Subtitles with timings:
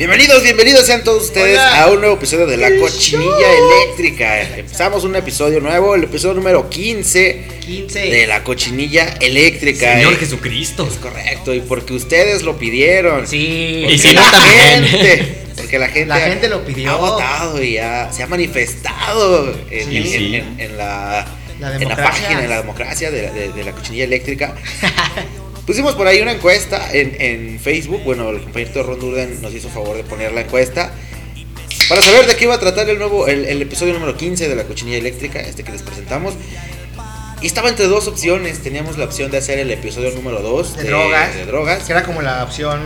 [0.00, 1.82] Bienvenidos, bienvenidos sean todos ustedes Hola.
[1.82, 4.40] a un nuevo episodio de La Cochinilla Eléctrica.
[4.56, 7.98] Empezamos un episodio nuevo, el episodio número 15 15.
[8.10, 9.96] de La Cochinilla Eléctrica.
[9.96, 10.16] Señor ¿eh?
[10.16, 10.88] Jesucristo.
[10.90, 13.26] Es correcto, y porque ustedes lo pidieron.
[13.26, 13.80] Sí.
[13.82, 14.84] Porque Y si no, también.
[14.86, 16.92] gente, porque la gente, La gente lo pidió.
[16.92, 20.34] ha votado y ha- se ha manifestado en, Sí, en- sí.
[20.36, 21.26] en- en la,
[21.60, 22.22] La en la democracia.
[22.22, 24.54] página, en la democracia de la, de- de la cochinilla eléctrica.
[25.66, 28.02] Pusimos por ahí una encuesta en, en Facebook.
[28.04, 30.92] Bueno, el compañero Ron Durden nos hizo favor de poner la encuesta.
[31.88, 34.56] Para saber de qué iba a tratar el nuevo, el, el episodio número 15 de
[34.56, 36.34] la cochinilla eléctrica, este que les presentamos.
[37.42, 38.60] Y estaba entre dos opciones.
[38.62, 41.34] Teníamos la opción de hacer el episodio número 2 De drogas.
[41.34, 41.82] de drogas.
[41.84, 42.80] Que era como la opción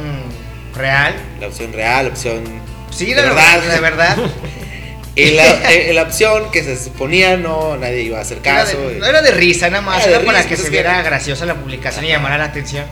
[0.74, 1.14] real.
[1.40, 2.44] La opción real, la opción
[2.90, 3.60] Sí, de la verdad.
[3.60, 3.74] verdad.
[3.74, 4.16] De verdad.
[5.16, 8.78] Y la, eh, la opción que se suponía no, nadie iba a hacer Era caso.
[8.88, 9.98] de, y- no era de risa, nada más.
[10.02, 12.36] Era de Era para risa, que se que viera era- graciosa la publicación y llamara
[12.38, 12.84] la atención.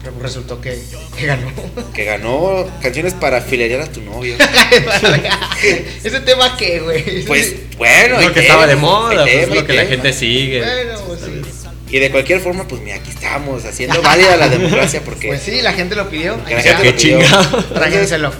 [0.00, 0.78] Pero pues resultó que,
[1.16, 1.50] que ganó.
[1.92, 4.36] Que ganó canciones para filerear a tu novio.
[6.04, 7.24] ¿Ese tema qué, güey?
[7.24, 10.12] Pues bueno, Es lo que estaba de moda, pues, tema, es lo que la gente
[10.12, 10.60] sigue.
[10.60, 11.42] Bueno, pues sí.
[11.90, 15.62] Y de cualquier forma, pues mira, aquí estamos haciendo válida la democracia porque Pues sí,
[15.62, 16.42] la gente lo pidió.
[16.44, 17.64] Que la gente lo pidió.
[17.74, 18.32] Tráigenselo.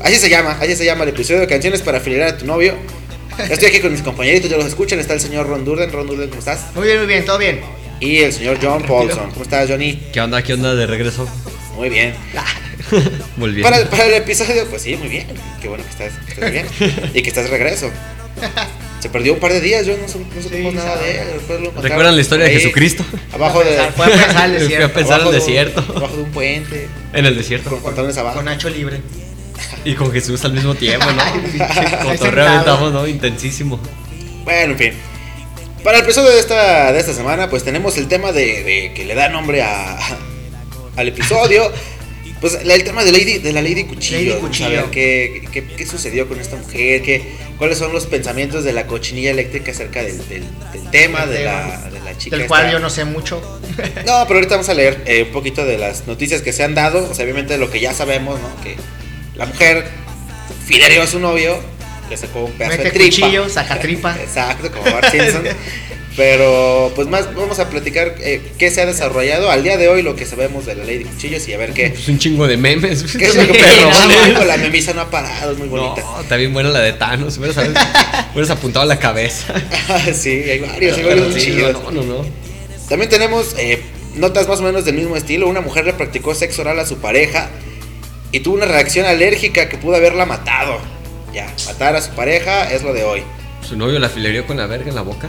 [0.00, 2.74] Así se llama, así se llama el episodio de canciones para filerear a tu novio.
[3.50, 4.98] Estoy aquí con mis compañeritos, ya los escuchan.
[5.00, 5.90] Está el señor Ron Durden.
[5.90, 6.66] Ron Durden, ¿cómo estás?
[6.74, 7.60] Muy bien, muy bien, todo bien.
[8.00, 9.30] Y el señor John Paulson.
[9.30, 10.00] ¿Cómo estás, Johnny?
[10.12, 10.42] ¿Qué onda?
[10.42, 11.26] ¿Qué onda de regreso?
[11.76, 12.14] Muy bien.
[13.36, 13.68] Volviendo.
[13.70, 15.26] Para, para el episodio, pues sí, muy bien.
[15.60, 16.66] Qué bueno que estás, que estás bien.
[17.14, 17.90] y que estás de regreso.
[19.00, 21.12] Se perdió un par de días, yo no, no supimos Sí, nada sabe.
[21.12, 21.70] de él.
[21.80, 23.04] ¿Recuerdan la historia de Jesucristo?
[23.32, 23.76] Abajo de.
[23.96, 24.92] Fue a pensar al Fui a desierto.
[24.94, 25.80] pensar abajo al de un- desierto.
[25.96, 26.88] Abajo de un puente.
[27.12, 27.70] En el desierto.
[27.70, 28.36] Con pantalones abajo.
[28.36, 29.00] Con Nacho libre.
[29.84, 31.22] Y con Jesús al mismo tiempo, ¿no?
[32.04, 33.06] Cotorreo aventamos, ¿no?
[33.06, 33.80] Intensísimo.
[34.44, 34.92] Bueno, en fin.
[35.82, 39.04] Para el episodio de esta, de esta semana, pues tenemos el tema de, de que
[39.04, 39.98] le da nombre a,
[40.96, 41.70] al episodio.
[42.40, 44.30] Pues el tema de, Lady, de la Lady Cuchillo.
[44.34, 44.68] Lady Cuchillo.
[44.70, 47.22] ver qué, qué, qué sucedió con esta mujer, qué,
[47.56, 51.88] cuáles son los pensamientos de la cochinilla eléctrica acerca del, del- del tema de la,
[51.88, 52.36] de la chica.
[52.36, 52.72] Del cual esta.
[52.72, 53.40] yo no sé mucho.
[54.06, 56.74] No, pero ahorita vamos a leer eh, un poquito de las noticias que se han
[56.74, 57.08] dado.
[57.08, 58.48] O sea, obviamente lo que ya sabemos, ¿no?
[58.62, 58.74] Que
[59.34, 59.84] la mujer
[60.66, 61.58] filereó a su novio,
[62.10, 63.26] le sacó un pedazo Mete de tripa.
[63.26, 64.16] cuchillo, saca tripa.
[64.22, 65.44] Exacto, como Bart Simpson.
[66.14, 70.02] Pero pues más vamos a platicar eh, qué se ha desarrollado al día de hoy,
[70.02, 72.46] lo que sabemos de la ley de cuchillos y a ver qué, Pues un chingo
[72.46, 73.02] de memes.
[73.16, 74.44] qué es lo que Perro, ¿vale?
[74.44, 76.02] La memisa no ha parado, es muy bonita.
[76.02, 77.38] No, está bien buena la de Thanos.
[77.38, 77.56] Hubieras,
[78.34, 79.54] hubieras apuntado a la cabeza.
[80.12, 82.26] sí, hay varios, hay varios Sí, no, no, no.
[82.90, 83.80] También tenemos eh,
[84.14, 85.48] notas más o menos del mismo estilo.
[85.48, 87.48] Una mujer le practicó sexo oral a su pareja
[88.32, 90.78] y tuvo una reacción alérgica que pudo haberla matado.
[91.32, 93.22] Ya, matar a su pareja es lo de hoy.
[93.66, 95.28] Su novio la filerió con la verga en la boca.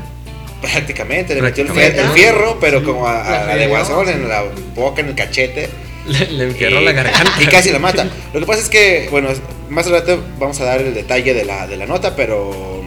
[0.62, 2.14] Prácticamente, le metió el Prácticamente.
[2.14, 2.20] fierro, el
[2.54, 4.14] fierro, pero como a, La de guasón sí.
[4.14, 4.44] en la
[4.76, 5.70] boca, en el cachete.
[6.08, 7.32] Le, le enfierró y, la garganta.
[7.42, 8.06] Y casi la mata.
[8.34, 9.30] Lo que pasa es que, bueno,
[9.70, 12.82] más adelante vamos a dar el detalle de la, de la nota, pero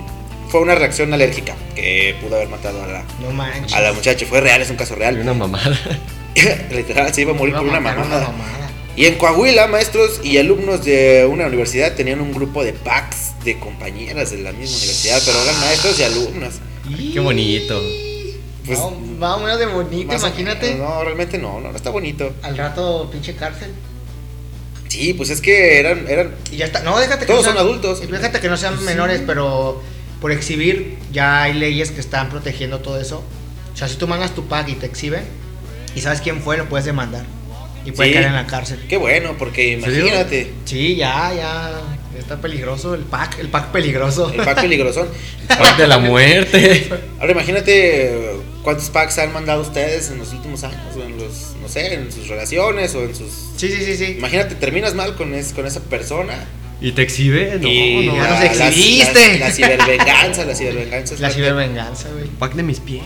[0.49, 3.73] fue una reacción alérgica que pudo haber matado a la, No manches.
[3.75, 4.25] a la muchacha.
[4.27, 5.19] Fue real, es un caso Y real.
[5.19, 5.79] Una mamada.
[6.71, 8.21] Literal, se iba a morir por una mamada.
[8.29, 8.66] mamada.
[8.97, 13.59] Y en Coahuila, maestros y alumnos de una universidad tenían un grupo de packs de
[13.59, 16.55] compañeras de la misma universidad, pero eran maestros y alumnos.
[17.13, 17.79] Qué bonito.
[18.65, 20.75] Pues, no, menos de bonito, imagínate.
[20.75, 22.33] menos, No, realmente no, no, no está bonito.
[22.43, 23.71] Al rato, pinche cárcel.
[24.89, 26.81] Sí, pues es que eran, eran Y ya está.
[26.81, 28.03] No, déjate que Todos no son adultos.
[28.03, 29.83] y Déjate que no sean menores, pero
[30.23, 33.23] por exhibir ya hay leyes que están protegiendo todo eso.
[33.75, 35.25] O sea, si tú mandas tu pack y te exhiben
[35.95, 37.27] y sabes quién fue, lo puedes demandar.
[37.87, 38.15] Y puedes Sí.
[38.15, 38.85] caer en la cárcel.
[38.89, 41.71] Qué bueno, porque imagínate, Sí, ya, ya.
[42.19, 44.31] Está peligroso el pack, el pack peligroso.
[44.33, 45.07] el pack peligrosón.
[45.49, 46.89] Pack de la muerte.
[47.21, 48.11] Ahora imagínate
[48.63, 52.11] cuántos packs han mandado ustedes en los últimos años, o en los, no sé, en
[52.11, 53.29] sus relaciones o en sus...
[53.57, 54.15] Sí, sí, sí, sí.
[54.19, 56.35] Imagínate, terminas mal con, es- con esa persona
[56.81, 57.59] ¿Y te exhibe?
[57.61, 58.17] No, y no.
[58.17, 59.39] ya la, nos la- exhibiste.
[59.39, 61.15] La, la cibervenganza, la cibervenganza.
[61.19, 62.27] La cibervenganza, güey.
[62.39, 63.03] Pack de mis pies.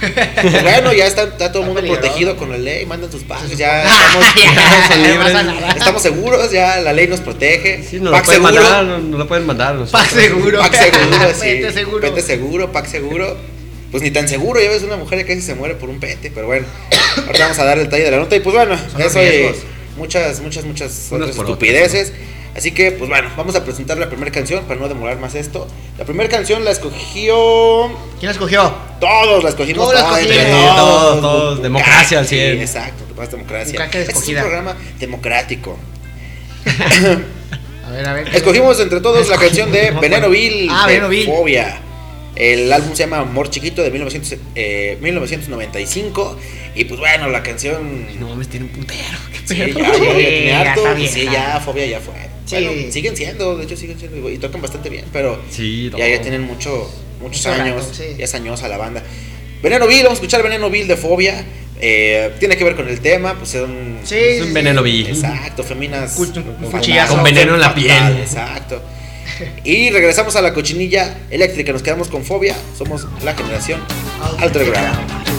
[0.00, 2.02] Pues bueno, ya está, está todo el mundo peligroso.
[2.02, 7.06] protegido con la ley, mandan tus packs, ya estamos, no estamos seguros, ya la ley
[7.08, 7.82] nos protege.
[7.82, 8.62] Sí, no Pack lo pueden seguro.
[8.62, 9.74] mandar, no, no lo pueden mandar.
[9.74, 10.02] nosotros.
[10.02, 10.58] Pack seguro.
[10.58, 11.40] Pack seguro, sí.
[11.40, 12.00] Pete seguro.
[12.00, 13.36] Pete seguro, pack seguro.
[13.90, 16.30] Pues ni tan seguro, ya ves una mujer que casi se muere por un pete,
[16.34, 16.66] pero bueno,
[17.26, 19.54] ahorita vamos a dar el detalle de la nota y pues bueno, Son eso y
[19.96, 22.12] muchas, muchas, muchas otras estupideces.
[22.56, 25.68] Así que, pues bueno, vamos a presentar la primera canción para no demorar más esto.
[25.98, 27.86] La primera canción la escogió.
[28.18, 28.74] ¿Quién la escogió?
[28.98, 29.84] Todos la escogimos.
[29.90, 30.46] Todos la Ay, escogimos.
[30.46, 32.60] entre Todos, todos, democracia al Sí, 100.
[32.62, 33.84] exacto, más democracia.
[33.84, 35.76] Este es un programa democrático.
[37.86, 38.34] A ver, a ver.
[38.34, 40.28] Escogimos entre todos la canción de No, Veneno.
[40.28, 40.68] Bill.
[40.72, 41.26] Ah, de Veneno Bill.
[41.26, 41.78] Fobia.
[42.34, 46.36] El álbum se llama Amor Chiquito de 1900, eh, 1995.
[46.74, 48.18] Y pues bueno, la canción.
[48.18, 49.18] No mames, tiene un putero.
[49.44, 49.78] Sí, ya, pedo.
[49.78, 52.14] ya, ya tiene harto, sí, ya, Fobia ya fue.
[52.46, 52.54] Sí.
[52.64, 54.30] Bueno, siguen siendo, de hecho siguen siendo.
[54.30, 56.90] Y tocan bastante bien, pero Sí, ya, ya tienen mucho,
[57.20, 57.82] muchos Mucho años.
[57.82, 58.04] rato, sí.
[58.16, 59.02] Ya es añosa la banda.
[59.62, 61.44] Veneno Bill, vamos a escuchar Veneno Bill de Fobia.
[61.80, 63.50] Eh, tiene que ver con el tema, pues.
[63.50, 63.98] Sí, Es un
[64.48, 64.90] sí, veneno sí.
[64.90, 65.06] vil.
[65.08, 66.14] Exacto, feminas.
[66.14, 67.14] Con- un cuchillazo.
[67.16, 68.16] Con veneno en la fatal, piel.
[68.22, 68.82] Exacto.
[69.64, 71.72] Y regresamos a la cochinilla eléctrica.
[71.72, 72.54] Nos quedamos con fobia.
[72.78, 73.80] Somos la generación
[74.42, 74.98] Underground.
[75.26, 75.35] Dicen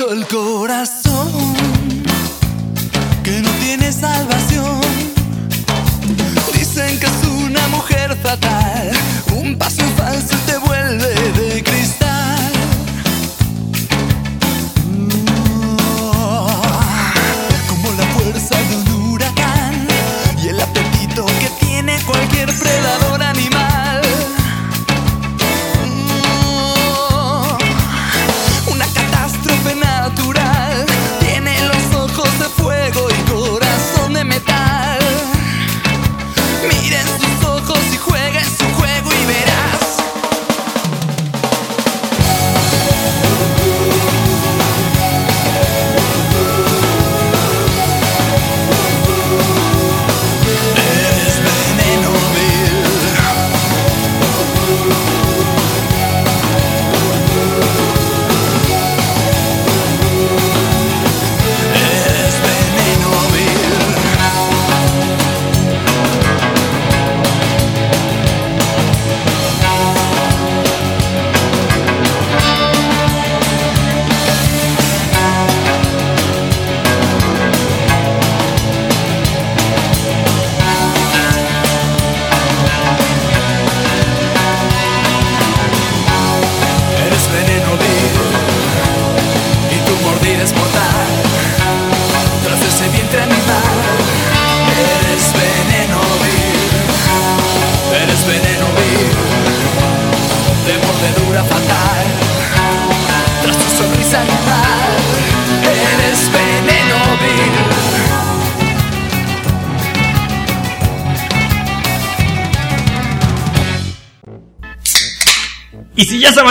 [0.00, 0.53] little go.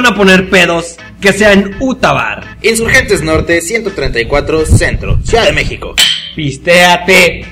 [0.04, 2.58] Van a poner pedos, que sea en Utabar.
[2.62, 5.96] Insurgentes Norte 134 Centro, Ciudad de México.
[6.36, 7.46] Pistéate.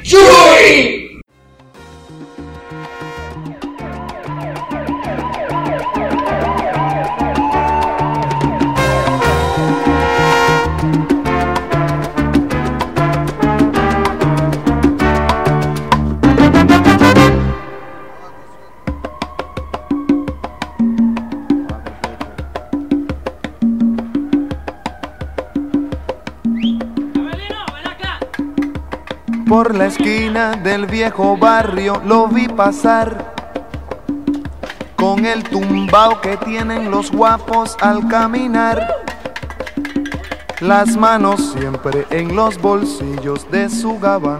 [29.51, 33.35] Por la esquina del viejo barrio lo vi pasar
[34.95, 39.03] con el tumbao que tienen los guapos al caminar.
[40.61, 44.39] Las manos siempre en los bolsillos de su gabán.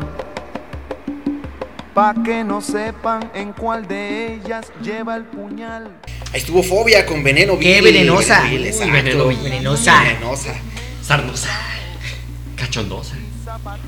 [1.94, 5.92] Pa' que no sepan en cuál de ellas lleva el puñal.
[6.32, 8.44] Ahí estuvo Fobia con Veneno Qué venenosa.
[8.44, 8.90] Vil, Uy.
[8.90, 9.40] Veneno Vil.
[9.40, 10.04] Venenosa.
[10.04, 10.54] Venenosa.
[11.02, 11.50] Sarnosa.
[12.56, 13.21] Cachondosa.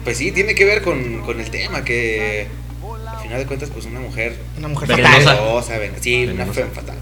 [0.03, 2.48] Pues sí, tiene que ver con, con el tema que
[3.10, 5.13] al final de cuentas pues una mujer Una mujer Venenosa.
[5.20, 5.36] fatal.
[5.38, 6.53] venenosa, ven- sí, una Venenosa.
[6.62, 6.96] femme fatal.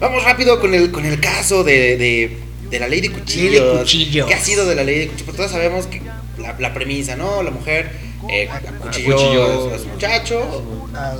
[0.00, 2.38] Vamos rápido con el con el caso de, de,
[2.70, 3.78] de la ley de cuchillos.
[3.80, 4.26] Cuchillos.
[4.28, 5.24] ¿Qué ha sido de la ley de cuchillos?
[5.26, 6.02] Pues todos sabemos que
[6.38, 7.42] la, la premisa, ¿no?
[7.42, 7.92] La mujer
[8.28, 9.74] eh, Acuchilló.
[9.74, 10.64] a su muchacho,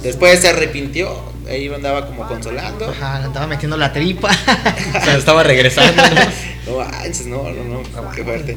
[0.03, 2.89] después se arrepintió, ahí andaba como consolando.
[2.91, 4.31] Ajá, le andaba metiendo la tripa.
[4.97, 6.21] O sea, estaba regresando, ¿no?
[6.65, 8.57] No manches, no, no, no, qué fuerte.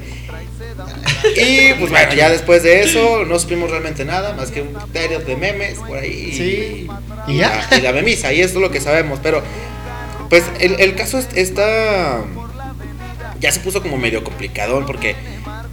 [1.36, 5.20] Y pues bueno, ya después de eso no supimos realmente nada, más que un criterio
[5.20, 6.32] de memes por ahí.
[6.34, 6.88] Sí.
[7.27, 9.41] Y, la, y la memisa, y esto es lo que sabemos, pero
[10.29, 12.22] pues el, el caso es- está...
[13.39, 15.15] Ya se puso como medio complicado porque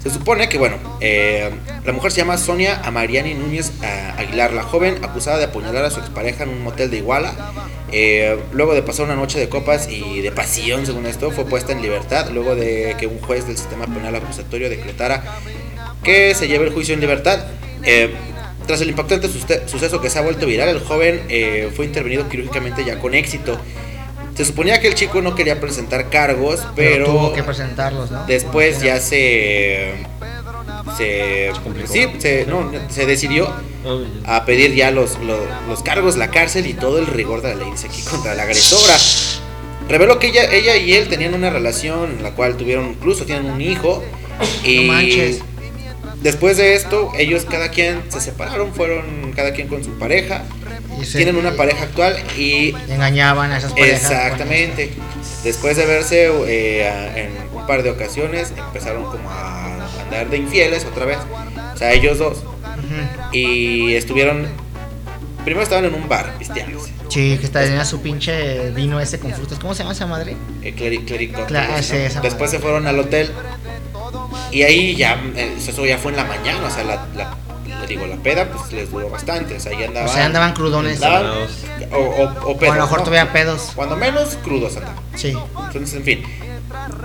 [0.02, 1.50] se supone que, bueno, eh,
[1.84, 5.90] la mujer se llama Sonia Amariani Núñez ah, Aguilar, la joven acusada de apuñalar a
[5.90, 7.32] su expareja en un motel de Iguala.
[7.92, 11.72] Eh, luego de pasar una noche de copas y de pasión, según esto, fue puesta
[11.72, 15.22] en libertad luego de que un juez del sistema penal acusatorio decretara
[16.02, 17.38] que se lleve el juicio en libertad.
[17.84, 18.10] Eh,
[18.66, 22.84] tras el impactante suceso que se ha vuelto viral, el joven eh, fue intervenido quirúrgicamente
[22.84, 23.58] ya con éxito.
[24.36, 28.24] Se suponía que el chico no quería presentar cargos, pero, Pero tuvo que presentarlos, ¿no?
[28.26, 29.94] después ya se
[30.96, 31.52] se
[31.90, 33.52] sí, se, no, se decidió
[34.26, 37.54] a pedir ya los, los, los cargos, la cárcel y todo el rigor de la
[37.62, 38.96] ley dice aquí contra la agresora.
[39.88, 43.50] Reveló que ella, ella y él tenían una relación en la cual tuvieron incluso tienen
[43.50, 44.02] un hijo
[44.64, 45.40] y No manches.
[46.22, 50.44] después de esto ellos cada quien se separaron, fueron cada quien con su pareja,
[51.02, 54.02] Y se- tienen una pareja actual y Engañaban a esas parejas.
[54.10, 54.92] Exactamente.
[55.44, 60.84] Después de verse eh, en un par de ocasiones, empezaron como a andar de infieles
[60.84, 61.18] otra vez.
[61.74, 62.42] O sea, ellos dos.
[63.32, 64.46] Y estuvieron.
[65.44, 66.92] Primero estaban en un bar, pisteándose.
[67.08, 69.58] Sí, que tenía su pinche vino ese con frutas.
[69.58, 70.36] ¿Cómo se llama esa madre?
[70.62, 72.48] Eh, esa Después madre.
[72.48, 73.30] se fueron al hotel.
[74.52, 75.20] Y ahí ya.
[75.34, 76.64] eh, Eso ya fue en la mañana.
[76.66, 77.36] O sea, la,
[77.86, 79.54] digo, la peda pues les duró bastante.
[79.56, 80.08] O sea, ya andaban.
[80.08, 81.02] O sea, andaban crudones.
[81.02, 81.26] andaban-
[81.92, 83.04] o, o, o O pedos, a lo mejor ¿no?
[83.04, 83.72] todavía pedos.
[83.74, 84.96] Cuando menos, crudos andaban.
[85.16, 85.36] Sí.
[85.66, 86.22] Entonces, en fin.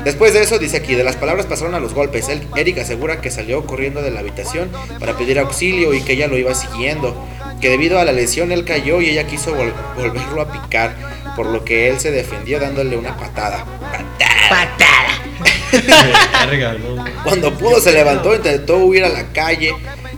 [0.04, 2.30] Después de eso, dice aquí, de las palabras pasaron a los golpes.
[2.30, 4.70] Él, Eric asegura que salió corriendo de la habitación
[5.00, 7.16] para pedir auxilio y que ella lo iba siguiendo.
[7.60, 10.96] Que debido a la lesión él cayó y ella quiso vol- volverlo a picar,
[11.36, 13.66] por lo que él se defendió dándole una patada.
[13.82, 15.20] ¡Patada!
[15.72, 16.78] Patada.
[17.24, 19.74] Cuando pudo se levantó, intentó huir a la calle,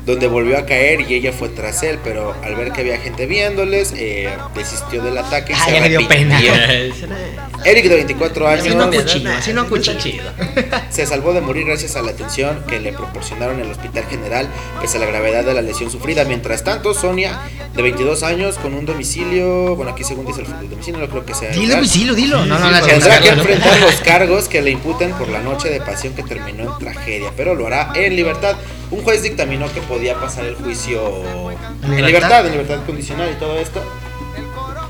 [0.09, 3.25] donde volvió a caer y ella fue tras él, pero al ver que había gente
[3.25, 6.37] viéndoles, eh, desistió del ataque y Ah, se ya le dio pena.
[6.37, 7.07] arrepintió.
[7.65, 10.23] Eric de 24 años Así no cuchillo, así no cuchillo.
[10.89, 14.47] se salvó de morir gracias a la atención que le proporcionaron en el hospital general,
[14.81, 16.23] pese a la gravedad de la lesión sufrida.
[16.23, 17.39] Mientras tanto, Sonia,
[17.75, 21.33] de 22 años, con un domicilio, bueno, aquí según dice el domicilio, no creo que
[21.35, 21.51] sea.
[21.51, 22.45] Dilo, domicilio, dilo.
[22.45, 23.37] No, no, para Tendrá que ¿no?
[23.41, 27.31] enfrentar los cargos que le imputen por la noche de pasión que terminó en tragedia,
[27.35, 28.55] pero lo hará en libertad.
[28.91, 31.01] Un juez dictaminó que podía pasar el juicio
[31.84, 33.84] ¿En libertad, en libertad condicional y todo esto.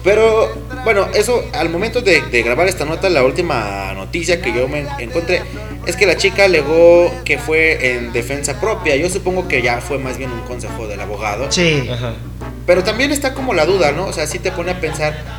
[0.04, 0.50] Pero
[0.86, 4.86] bueno, eso al momento de, de grabar esta nota, la última noticia que yo me
[5.00, 5.44] encontré
[5.86, 8.96] es que la chica alegó que fue en defensa propia.
[8.96, 11.52] Yo supongo que ya fue más bien un consejo del abogado.
[11.52, 11.90] Sí.
[11.92, 12.14] Ajá.
[12.66, 14.06] Pero también está como la duda, ¿no?
[14.06, 15.39] O sea, sí te pone a pensar,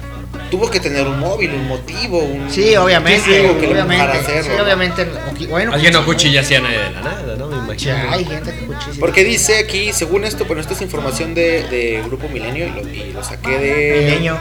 [0.50, 2.50] tuvo que tener un móvil, un motivo, un...
[2.50, 3.20] Sí, obviamente.
[3.24, 4.02] Sí, algo que le obviamente.
[4.04, 5.06] empujara a hacerlo, sí, obviamente.
[5.48, 6.40] Bueno, Alguien no cuchilla.
[6.40, 7.46] así a nadie de la nada, ¿no?
[7.48, 7.94] Me imagino.
[8.10, 9.00] hay gente que cuchilla.
[9.00, 12.80] Porque dice aquí, según esto, bueno, esto es información de, de Grupo Milenio y lo,
[12.88, 14.00] y lo saqué de...
[14.06, 14.34] Milenio.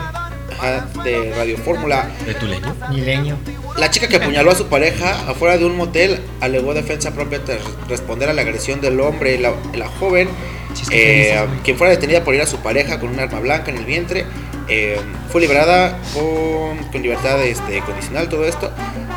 [0.52, 2.10] Ajá, de Radio Fórmula.
[2.26, 2.76] ¿De tu leño?
[2.90, 3.36] Milenio.
[3.78, 7.60] La chica que apuñaló a su pareja afuera de un motel alegó defensa propia tras
[7.88, 9.38] responder a la agresión del hombre.
[9.38, 10.28] La, la joven
[10.74, 13.18] Sí, es que te Eh, quien fuera detenida por ir a su pareja con un
[13.18, 14.24] arma blanca en el vientre,
[14.70, 14.98] eh,
[15.30, 18.70] fue liberada con, con libertad este, condicional, todo esto,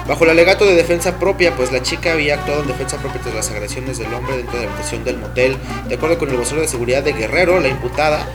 [0.08, 3.36] bajo el alegato de defensa propia, pues la chica había actuado en defensa propia tras
[3.36, 5.56] las agresiones del hombre dentro de la habitación del motel.
[5.88, 8.28] De acuerdo con el vocero de seguridad de Guerrero, la imputada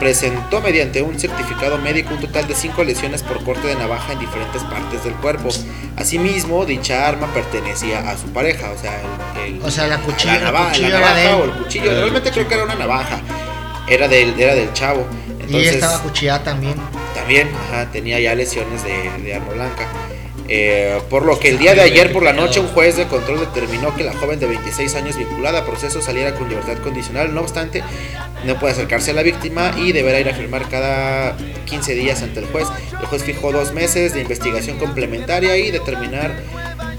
[0.00, 4.18] presentó mediante un certificado médico un total de cinco lesiones por corte de navaja en
[4.18, 5.48] diferentes partes del cuerpo.
[5.96, 9.00] Asimismo, dicha arma pertenecía a su pareja, o sea,
[9.46, 11.90] el, el- O sea, la cuchilla- la, nava- la navaja o el cuchillo.
[11.92, 13.20] Realmente creo que era una navaja.
[13.88, 15.06] Era del, era del chavo.
[15.48, 16.74] Y ella Entonces, estaba cuchillada también.
[17.14, 19.88] también ajá, tenía ya lesiones de, de arma blanca.
[20.46, 23.40] Eh, por lo que el día de ayer por la noche un juez de control
[23.40, 27.34] determinó que la joven de 26 años vinculada a proceso saliera con libertad condicional.
[27.34, 27.82] No obstante,
[28.44, 31.34] no puede acercarse a la víctima y deberá ir a firmar cada
[31.64, 32.68] 15 días ante el juez.
[33.00, 36.34] El juez fijó dos meses de investigación complementaria y determinar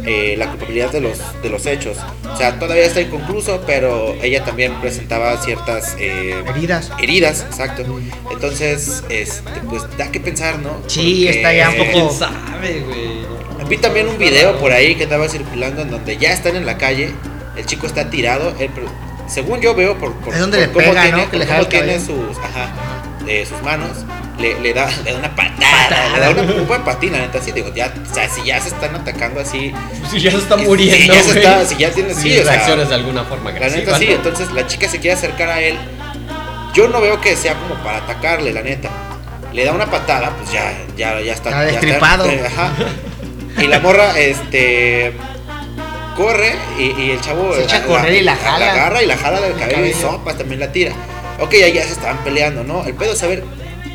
[0.05, 1.97] eh, la culpabilidad de los, de los hechos.
[2.31, 6.91] O sea, todavía está inconcluso, pero ella también presentaba ciertas eh, Heridas.
[7.01, 7.83] heridas, exacto.
[8.31, 10.77] Entonces, este, pues da que pensar, ¿no?
[10.87, 13.35] Sí, está ya un Porque poco- ¿Quién sabe, güey?
[13.69, 16.77] Vi también un video por ahí que estaba circulando en donde ya están en la
[16.77, 17.11] calle,
[17.55, 18.69] el chico está tirado, él,
[19.27, 21.31] según yo veo por, por- Es donde por le cómo pega, tiene, ¿no?
[21.31, 22.69] Que le cómo tiene sus, ajá,
[23.25, 23.89] de sus manos,
[24.39, 27.41] le, le da, le da una patada, le da una, un buen patín, la neta,
[27.41, 29.73] sí, digo, ya, o sea, si ya se están atacando así,
[30.11, 32.53] Si ya se está muriendo, ya se está- si ya tiene- sí, Sí, o sea,
[32.53, 34.11] reacciones de alguna forma La neta sí, ¿no?
[34.13, 35.77] entonces la chica se quiere acercar a él.
[36.73, 38.89] Yo no veo que sea como para atacarle, la neta.
[39.53, 41.49] Le da una patada, pues ya, ya, ya está.
[41.49, 42.29] Está ya destripado.
[42.29, 42.71] eh, ajá.
[43.57, 45.13] Y la morra, este.
[46.17, 47.53] Corre y, y el chavo.
[47.55, 48.71] Se echa a correr y la jala.
[48.73, 50.11] agarra y la jala del El cabello y cabello.
[50.11, 50.91] sopa, también la tira.
[51.39, 52.83] Ok, ya, ya se estaban peleando, ¿no?
[52.85, 53.43] El pedo es saber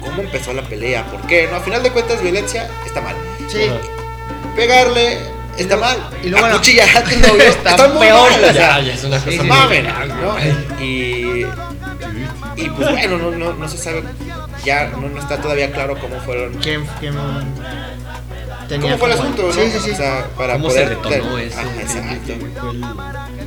[0.00, 1.56] cómo empezó la pelea, por qué, ¿no?
[1.56, 3.14] A final de cuentas, violencia está mal.
[3.48, 3.70] Sí.
[4.56, 5.18] Pegarle
[5.56, 5.96] está mal.
[6.22, 8.30] y luego la- Acuchillar a tu novio Está está, muy peor.
[8.30, 8.40] mal.
[8.44, 10.36] o sea, Ya, ya es una cosa Sí, mamen, ¿no?
[10.84, 11.46] Y,
[12.56, 14.02] y pues bueno, no, no, no se sabe,
[14.64, 17.14] ya no, no está todavía claro cómo fueron, ¿Quién, quién
[18.68, 19.52] tenía cómo fue el asunto, ¿no?
[19.52, 19.90] Sí, sí, sí.
[19.92, 21.58] O sea, para ¿Cómo poder se detonó eso?
[21.58, 22.20] Ajá, ¿Qué- exacto.
[22.26, 22.38] qué-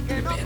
[0.07, 0.43] qué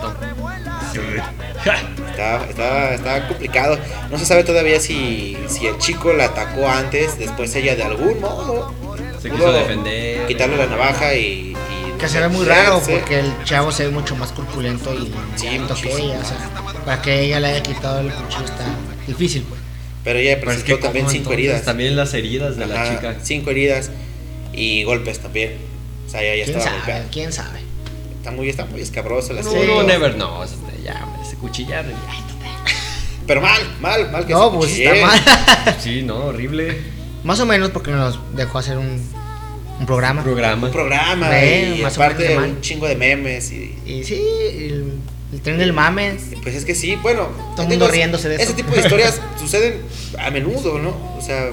[2.49, 3.77] está, está complicado.
[4.11, 8.19] No se sabe todavía si, si el chico la atacó antes, después ella de algún
[8.19, 8.73] modo
[9.21, 10.25] Se quiso defender.
[10.27, 13.89] quitarle la navaja y, y Que se ve muy raro porque el chavo se ve
[13.91, 15.47] mucho más corpulento y Sí,
[15.81, 16.19] que ella.
[16.21, 16.49] O sea,
[16.85, 18.65] para que ella le haya quitado el cuchillo está
[19.05, 19.61] difícil, pues.
[20.03, 21.39] Pero ella Pero es presentó que también ¿cómo cinco entonces?
[21.45, 21.65] heridas.
[21.65, 23.15] También las heridas de la chica.
[23.23, 23.91] Cinco heridas
[24.53, 25.57] y golpes también.
[26.07, 26.77] O sea, ya, ya ¿Quién estaba sabe?
[26.77, 27.05] golpeada.
[27.11, 27.59] ¿Quién sabe?
[28.27, 29.67] Está muy, está muy escabroso la No, serie.
[29.67, 30.43] no, never no.
[30.43, 31.85] este, Ya, hombre, ese cuchillar.
[32.09, 32.19] ay,
[33.25, 35.75] Pero mal, mal, mal que No, se pues está mal.
[35.79, 36.77] Sí, no, horrible.
[37.23, 39.01] Más o menos porque nos dejó hacer un,
[39.79, 40.23] un programa.
[40.23, 40.67] Programa.
[40.67, 44.03] Un programa Ve, y más o menos aparte de un chingo de memes y Y
[44.03, 44.91] sí, el,
[45.31, 46.17] el tren del mame.
[46.43, 48.43] pues es que sí, bueno, Todo el mundo riéndose de eso.
[48.43, 49.83] Ese tipo de historias suceden
[50.19, 50.89] a menudo, ¿no?
[51.17, 51.49] O sea,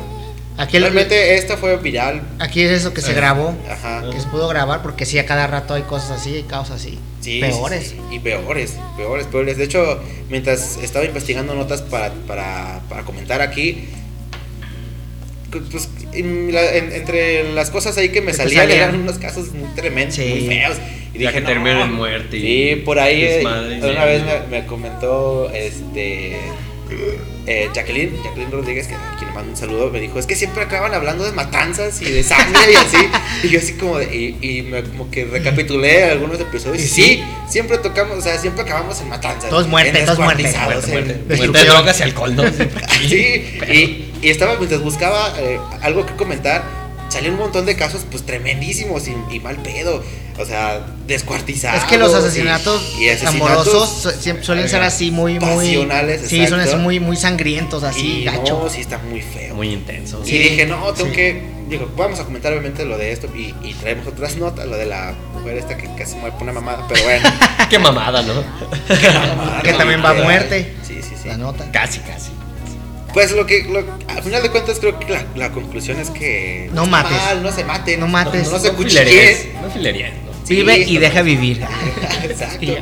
[0.57, 2.23] Aquí, el- realmente esta fue viral.
[2.39, 3.15] aquí es eso que se Eh.
[3.15, 3.57] grabó.
[3.69, 4.05] Ajá.
[4.11, 6.99] Que se pudo grabar porque sí, a cada rato hay cosas así, hay causas así.
[7.21, 7.89] Sí, peores.
[7.89, 9.57] sí, sí, Y peores, peores, peores.
[9.59, 13.89] De hecho, mientras estaba investigando notas para, para, para comentar aquí,
[15.71, 18.89] pues en la- en- entre las cosas ahí que me salían salían.
[18.91, 20.29] eran unos casos muy tremendos, Sí.
[20.29, 20.77] muy feos.
[21.15, 21.51] Y Ya que no.
[21.51, 26.37] en muerte y Sí, por ahí eh, y una vez me, me comentó este
[27.47, 30.35] eh, Jacqueline, Jacqueline Rodríguez, que a quien le mando un saludo, me dijo, es que
[30.37, 32.97] siempre acaban hablando de matanzas y de sangre y así.
[33.43, 36.79] y yo así como de, y, y me, como que recapitulé algunos episodios.
[36.85, 37.25] Y sí, sí.
[37.49, 39.51] siempre tocamos, o sea, siempre acabamos en matanzas.
[39.51, 41.37] Todo es muerte, en todo es muerte, descuartizados, muerte, en- muerte.
[41.37, 42.45] Muerte de drogas y alcohol, ¿no?
[43.09, 46.65] Sí, y, y estaba mientras buscaba eh, algo que comentar,
[47.09, 50.03] salió un montón de casos pues tremendísimos y, y mal pedo.
[50.37, 51.83] O sea, descuartizados.
[51.85, 55.41] Es que los y- asesinatos, y asesinatos amorosos suelen ser así muy, muy.
[55.67, 56.71] pasionales, Sí, suelen exacto.
[56.73, 58.61] ser muy, muy sangrientos, así, y gacho.
[58.65, 59.55] no, sí está muy feo.
[59.55, 60.21] Muy intenso.
[60.27, 61.17] y dije, no, tengo sí.
[61.17, 61.55] que.
[61.69, 64.85] Digo, vamos a comentar obviamente lo de esto y, y traemos otras notas, lo de
[64.85, 67.27] la mujer esta que casi muere por una mamada, pero bueno.
[67.71, 68.35] Qué mamada, ¿no?
[69.63, 70.75] que también va a muerte.
[70.87, 71.29] Sí, sí, sí.
[71.29, 71.65] La nota.
[71.73, 72.31] Casi, casi.
[73.15, 76.69] Pues lo que, lo- al final de cuentas creo que la, la conclusión es que
[76.75, 77.13] No mates.
[77.13, 78.51] mal, no se maten, No mates.
[78.51, 79.07] no, se no cuchilleen.
[79.09, 79.63] filerías.
[79.63, 80.24] No filerías, ¿no?
[80.45, 81.65] Sí, Vive y deja vivir.
[82.23, 82.67] Exacto.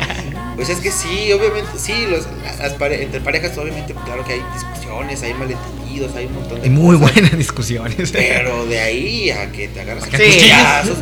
[0.54, 4.42] Pues es que sí, obviamente, sí, los, las pare- entre parejas obviamente, claro que hay
[4.52, 8.12] discusiones, hay malentendidos, hay un montón de muy cosas, buenas discusiones.
[8.12, 10.50] Pero de ahí a que te agarras Sí.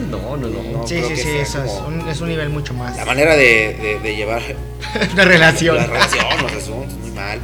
[0.08, 0.62] No, no, no.
[0.62, 2.96] No sí, creo sí, que sí, eso es un, es un nivel mucho más.
[2.96, 4.40] la manera de, de- de llevar
[5.12, 5.76] Una relación.
[5.76, 7.40] la relación, los asuntos, muy mal.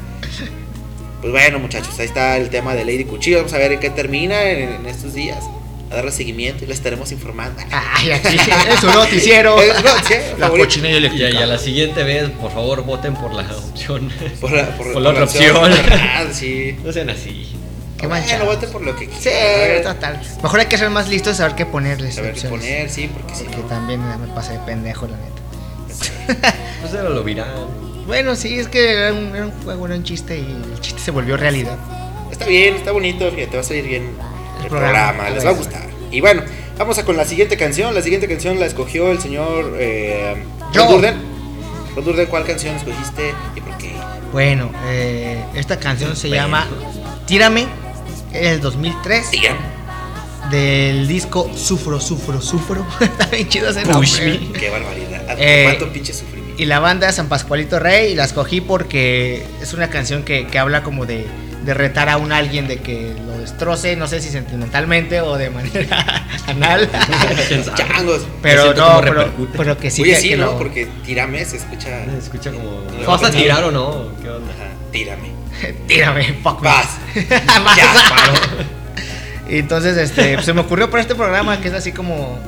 [1.20, 3.38] Pues bueno, muchachos, ahí está el tema de Lady Cuchillo.
[3.38, 5.44] Vamos a ver en qué termina en, en estos días.
[5.90, 7.62] A darle seguimiento y les estaremos informando.
[7.70, 9.56] Ay, aquí es un noticiero.
[9.62, 11.30] Es noticiero La Y, eléctrica.
[11.30, 14.10] y a la siguiente vez, por favor, voten por la opción.
[14.40, 15.70] Por la, por, Por la otra opción.
[15.92, 16.76] Ah, sí.
[16.84, 17.52] No sean así.
[17.98, 18.44] Qué Bueno, manchado.
[18.46, 19.82] voten por lo que Sí, quieran.
[19.94, 20.20] total.
[20.42, 22.14] Mejor hay que ser más listos y saber qué ponerles.
[22.16, 23.68] Saber qué poner, sí, porque si Porque no.
[23.68, 26.54] también me pasé de pendejo, la neta.
[26.82, 27.48] Pues era lo viral.
[28.06, 30.42] Bueno, sí, es que era un, era un juego, era un chiste y
[30.74, 31.76] el chiste se volvió realidad.
[32.30, 34.10] Está bien, está bonito, fíjate, va a salir bien
[34.66, 35.86] el, programa, les va a gustar.
[36.10, 36.42] Y bueno,
[36.78, 37.94] vamos a con la siguiente canción.
[37.94, 40.34] La siguiente canción la escogió el señor eh.
[40.74, 41.14] Ron Durden.
[41.94, 43.92] Ron Durden, ¿cuál canción escogiste y por qué?
[44.32, 46.44] Bueno, eh, esta canción se Bueno.
[46.44, 46.66] llama
[47.26, 47.66] Tírame,
[48.32, 49.56] es del 2003, Digan,
[50.50, 52.86] del disco Sufro, Sufro, Sufro.
[53.00, 54.08] Está bien chido ese nombre.
[54.08, 54.52] Push me.
[54.52, 55.36] qué barbaridad.
[55.38, 56.62] Eh, ¿Cuánto pinche sufrimiento?
[56.62, 60.58] Y la banda San Pascualito Rey y la escogí porque es una canción que, que
[60.58, 61.26] habla como de,
[61.66, 65.50] de retar a un alguien de que lo destroce, no sé si sentimentalmente o de
[65.50, 66.88] manera anal.
[67.74, 68.26] Changos.
[68.40, 70.02] pero no, pero, pero que sí.
[70.02, 70.46] Oye, que- sí, que ¿no?
[70.52, 72.04] lo- Porque tirame se escucha.
[72.04, 72.82] Se escucha como.
[73.06, 74.08] ¿Vas a tirar o no?
[74.22, 74.52] ¿Qué onda?
[74.54, 75.34] Ajá, tírame.
[75.88, 76.68] Tírame, fuck me.
[76.68, 76.86] Vas.
[77.64, 77.76] Vas.
[77.76, 78.32] Ya, paro.
[79.48, 82.38] Y entonces este, pues, se me ocurrió por este programa que es así como,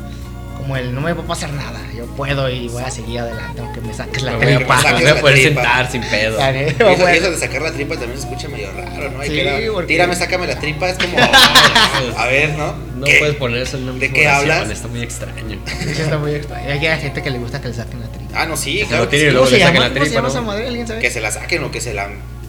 [0.58, 3.60] como el no me va a pasar nada, yo puedo y voy a seguir adelante
[3.60, 4.82] aunque me saques la tripa.
[4.82, 6.38] me voy a poder sentar sin pedo.
[6.38, 7.08] Neta, Y eso, y bueno.
[7.08, 9.20] eso de sacar la tripa también se escucha medio raro, ¿no?
[9.20, 11.16] Hay Sí, que porque- Tírame, sácame la tripa, es como.
[12.16, 12.74] a ver, ¿no?
[12.96, 13.16] No ¿Qué?
[13.18, 14.70] puedes poner eso en una ¿De qué oración, hablas?
[14.70, 15.58] Está muy extraño.
[15.66, 16.70] Sí, está muy extraño.
[16.70, 18.32] Hay gente que le gusta que le saquen la tripa.
[18.42, 19.08] Ah, no, sí, claro.
[19.08, 20.28] que la ¿Cómo se tripa, llama ¿no?
[20.28, 20.66] esa madre?
[20.68, 21.00] ¿Alguien sabe?
[21.00, 22.08] Que se la saquen o que se la.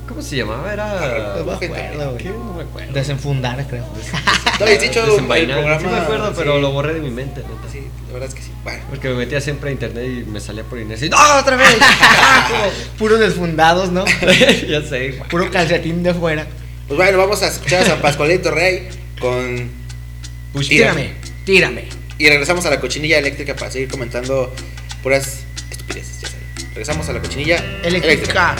[0.09, 0.73] ¿Cómo se llamaba?
[0.73, 1.35] Era.
[1.37, 2.17] No me acuerdo.
[2.33, 2.93] No me acuerdo.
[2.93, 3.85] Desenfundar, creo.
[4.59, 5.79] No habéis dicho el programa.
[5.79, 6.61] Sí me acuerdo, pero sí.
[6.61, 7.71] lo borré de mi mente, neta.
[7.71, 8.51] Sí, la verdad es que sí.
[8.61, 8.83] Bueno.
[8.89, 11.77] Porque me metía siempre a internet y me salía por Inés y ¡No, otra vez!
[12.97, 14.03] Puros desfundados, ¿no?
[14.67, 15.29] ya sé, güey.
[15.29, 16.45] Puro calcetín de fuera.
[16.87, 18.89] Pues bueno, vamos a escuchar a San Pascualito Rey
[19.21, 19.69] con.
[20.51, 21.13] Push Tírame.
[21.45, 21.87] Tírame.
[22.17, 24.53] Y regresamos a la cochinilla eléctrica para seguir comentando
[25.01, 26.45] puras estupideces, ya saben.
[26.71, 28.57] Regresamos a la cochinilla Eléctrica.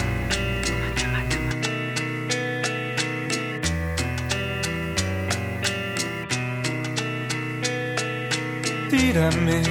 [8.90, 9.62] Tírame.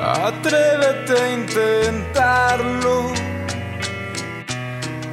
[0.00, 3.12] Atrévete a intentarlo.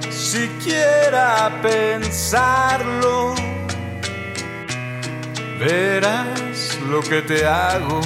[0.09, 3.35] Siquiera pensarlo.
[5.59, 8.01] Verás lo que te hago.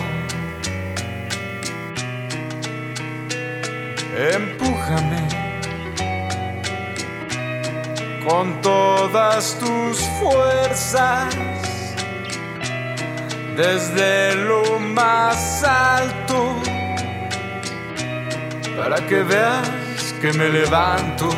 [4.17, 5.27] Empújame
[8.27, 11.60] con todas tus fuerzas
[13.61, 16.55] desde lo más alto
[18.75, 19.69] para que veas
[20.19, 21.29] que me levanto.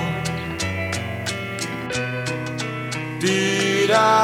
[3.19, 4.23] Tírame,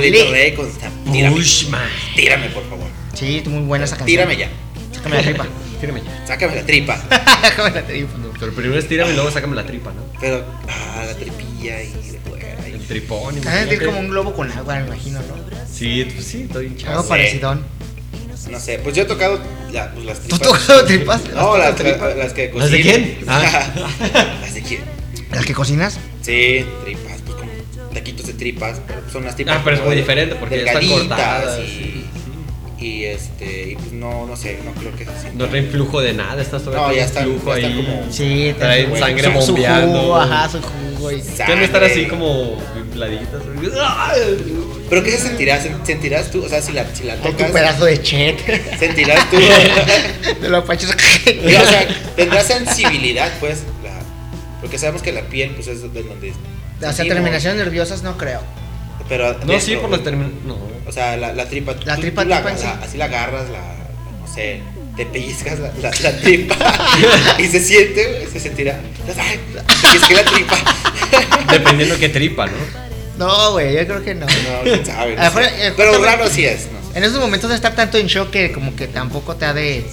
[0.00, 0.68] Rey con
[1.12, 1.36] Tírame.
[1.36, 1.88] Ush, man.
[2.16, 2.86] Tírame, por favor.
[3.14, 4.06] Sí, muy buena esa canción.
[4.06, 4.48] Tírame ya.
[4.92, 5.46] Sácame la tripa.
[5.80, 6.26] Tírame ya.
[6.26, 6.96] Sácame la tripa.
[7.42, 8.18] Sácame la tripa.
[8.18, 8.32] no.
[8.38, 10.02] Pero primero es tírame y luego sácame la tripa, ¿no?
[10.20, 12.68] Pero, ah, la tripilla y de fuera.
[12.68, 13.34] y- El tripón.
[13.34, 13.68] Te vas a imagínate.
[13.70, 15.34] sentir como un globo con agua, me imagino, ¿no?
[15.72, 16.92] Sí, pues sí, estoy hinchado.
[16.92, 17.08] Algo sé.
[17.08, 17.58] parecido.
[18.50, 19.40] No sé, pues yo he tocado
[19.72, 20.52] la- pues, las ¿Tú tripas.
[20.60, 21.20] has tocado tripas?
[21.34, 22.00] No, las, tripas?
[22.00, 23.18] las, las que ¿Las de quién?
[23.28, 23.72] Ah.
[24.42, 24.80] las de quién.
[25.30, 25.98] ¿Las que cocinas?
[26.22, 27.11] Sí, tripas,
[28.42, 29.56] tripas, pero son las tripas.
[29.56, 31.58] Ah, pero es muy de- diferente porque ya están delgaditas cortadas.
[31.60, 32.04] Y,
[32.84, 35.38] y este, y pues no, no sé, no creo que se sienta.
[35.38, 37.76] No traen flujo de nada, estás todo No, ya están- flujo ya ahí.
[37.76, 40.00] como- Sí, Traen su- sangre su- su bombeando.
[40.00, 41.20] jugo, ajá, su jugo y...
[41.20, 42.08] Deben estar así Sangre.
[42.08, 43.42] como infladitas.
[44.90, 45.62] Pero ¿qué se sentirá?
[45.62, 46.44] Sen- ¿Sentirás tú?
[46.44, 48.38] O sea, si la, si la Con tu tocas, pedazo de chet.
[48.78, 49.36] sentirás tú.
[50.42, 50.90] De los pachos.
[50.90, 53.92] O sea, tendrá sensibilidad, pues, la,
[54.60, 56.32] porque sabemos que la piel, pues, es de donde.
[56.90, 58.40] O sea, terminaciones nerviosas no creo.
[59.08, 60.44] Pero No, sí, por las terminaciones.
[60.46, 60.56] No.
[60.86, 61.74] O sea, la, la tripa.
[61.84, 62.64] La tú- tripa, tú la- tripa en sí.
[62.64, 63.58] la- así la agarras, la.
[64.20, 64.60] No sé,
[64.96, 66.56] te pellizcas la, la, la tripa
[67.38, 68.78] y se siente, güey, se sentirá.
[69.18, 69.40] Ay,
[69.96, 70.56] es que la tripa.
[71.50, 72.52] Dependiendo qué tripa, ¿no?
[73.18, 74.26] No, güey, yo creo que no.
[74.26, 75.16] No, quién sabe.
[75.16, 76.98] no eh, Pero raro sí es, no sé.
[76.98, 79.84] En esos momentos de estar tanto en shock que como que tampoco te ha de...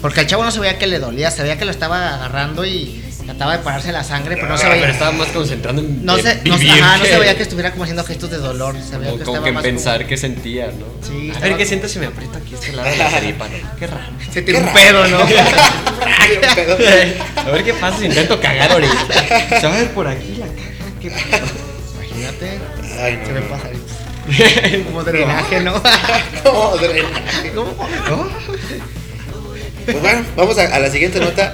[0.00, 2.64] Porque al chavo no se veía que le dolía, se veía que lo estaba agarrando
[2.66, 4.82] y trataba de pararse la sangre, pero no se Ah, veía...
[4.82, 7.36] pero estaba más concentrando en No se, no, se- vivir ajá, no que- se veía
[7.36, 9.96] que estuviera como haciendo gestos de dolor, se veía Como, que como que más pensar
[9.98, 10.86] como- qué sentía, ¿no?
[11.06, 13.48] Sí, A estaba- ver qué siento si me aprieto aquí este lado de la tripa,
[13.48, 13.76] ¿no?
[13.78, 14.04] Qué raro.
[14.32, 15.18] Se Qué un pedo, ¿no?
[17.46, 19.60] A ver qué pasa si intento cagar ahorita.
[19.60, 20.68] Se va a ver por aquí la caja.
[21.00, 21.46] Qué pedo.
[21.96, 22.58] Imagínate,
[23.02, 23.46] Ay, no, se me no.
[23.48, 23.68] pasa
[24.86, 25.82] como drenaje, ¿no?
[26.44, 27.52] No, drenaje.
[27.54, 27.74] ¿Cómo?
[29.84, 31.52] Pues bueno, vamos a, a la siguiente nota.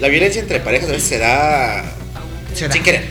[0.00, 1.84] La violencia entre parejas a veces se da
[2.54, 2.72] ¿Será?
[2.72, 3.04] sin querer.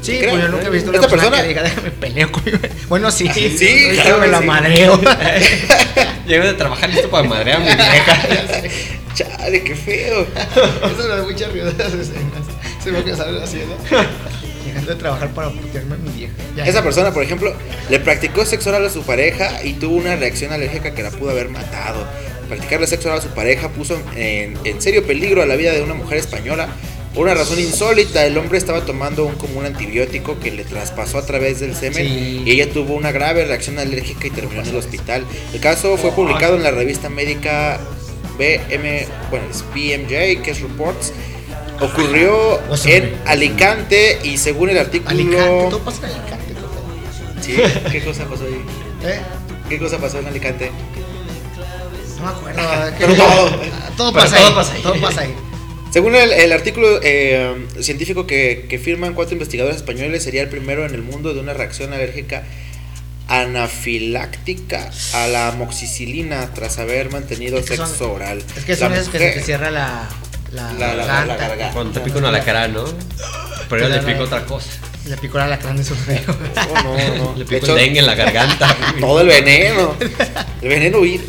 [0.00, 1.42] Sí, pues yo nunca he visto una ¿Esta persona, persona?
[1.42, 2.52] que diga, déjame peleo con mi...
[2.88, 4.44] Bueno, sí, Sí, ahorita claro me la sí.
[4.46, 5.00] madreo.
[6.26, 8.62] Llego de trabajar listo para madrear a mi vieja.
[9.14, 10.22] Chale, qué feo.
[10.22, 12.46] Eso me da muchas risas escenas.
[12.82, 13.76] Se me salen haciendo.
[14.64, 16.32] Llegando a trabajar para putearme a mi vieja.
[16.56, 16.64] Ya.
[16.64, 17.52] Esa persona, por ejemplo,
[17.90, 21.30] le practicó sexo oral a su pareja y tuvo una reacción alérgica que la pudo
[21.30, 22.06] haber matado.
[22.50, 25.80] Practicarle sexo oral a su pareja puso en, en serio peligro a la vida de
[25.82, 26.68] una mujer española.
[27.14, 31.26] Por una razón insólita, el hombre estaba tomando un común antibiótico que le traspasó a
[31.26, 32.42] través del semen Sí.
[32.44, 35.24] y ella tuvo una grave reacción alérgica y terminó en el hospital.
[35.54, 37.80] El caso fue publicado en la revista médica
[38.38, 41.12] BM, bueno, es BMJ, que es Reports.
[41.80, 45.10] Ocurrió en Alicante y según el artículo...
[45.10, 47.56] Alicante, todo pasa en Alicante, creo Sí,
[47.90, 48.62] ¿qué cosa pasó ahí?
[49.04, 49.20] ¿Eh?
[49.68, 50.70] ¿Qué cosa pasó en Alicante?
[52.20, 52.60] No me acuerdo.
[52.98, 53.50] Pero todo.
[53.96, 54.54] Todo Pero pasa todo ahí.
[54.54, 54.82] pasa ahí.
[54.82, 55.34] Todo pasa ahí.
[55.92, 60.86] Según el, el artículo eh, científico que, que firman cuatro investigadores españoles, sería el primero
[60.86, 62.44] en el mundo de una reacción alérgica
[63.26, 68.42] anafiláctica a la amoxicilina tras haber mantenido Es que son- sexo oral.
[68.56, 70.08] Es que La son esos que se cierra la.
[70.52, 71.36] La, La- la- la garganta.
[71.48, 71.72] garganta.
[71.74, 72.84] Cuando te pica uno a la cara, ¿no?
[73.68, 74.68] Pero yo le pico otra cosa.
[75.06, 76.20] Le picó la lacrán de su feo.
[76.26, 77.34] Oh, no, no.
[77.36, 78.76] Le pico hecho, el dengue en la garganta.
[79.00, 79.94] todo el veneno.
[80.60, 81.24] El veneno huir.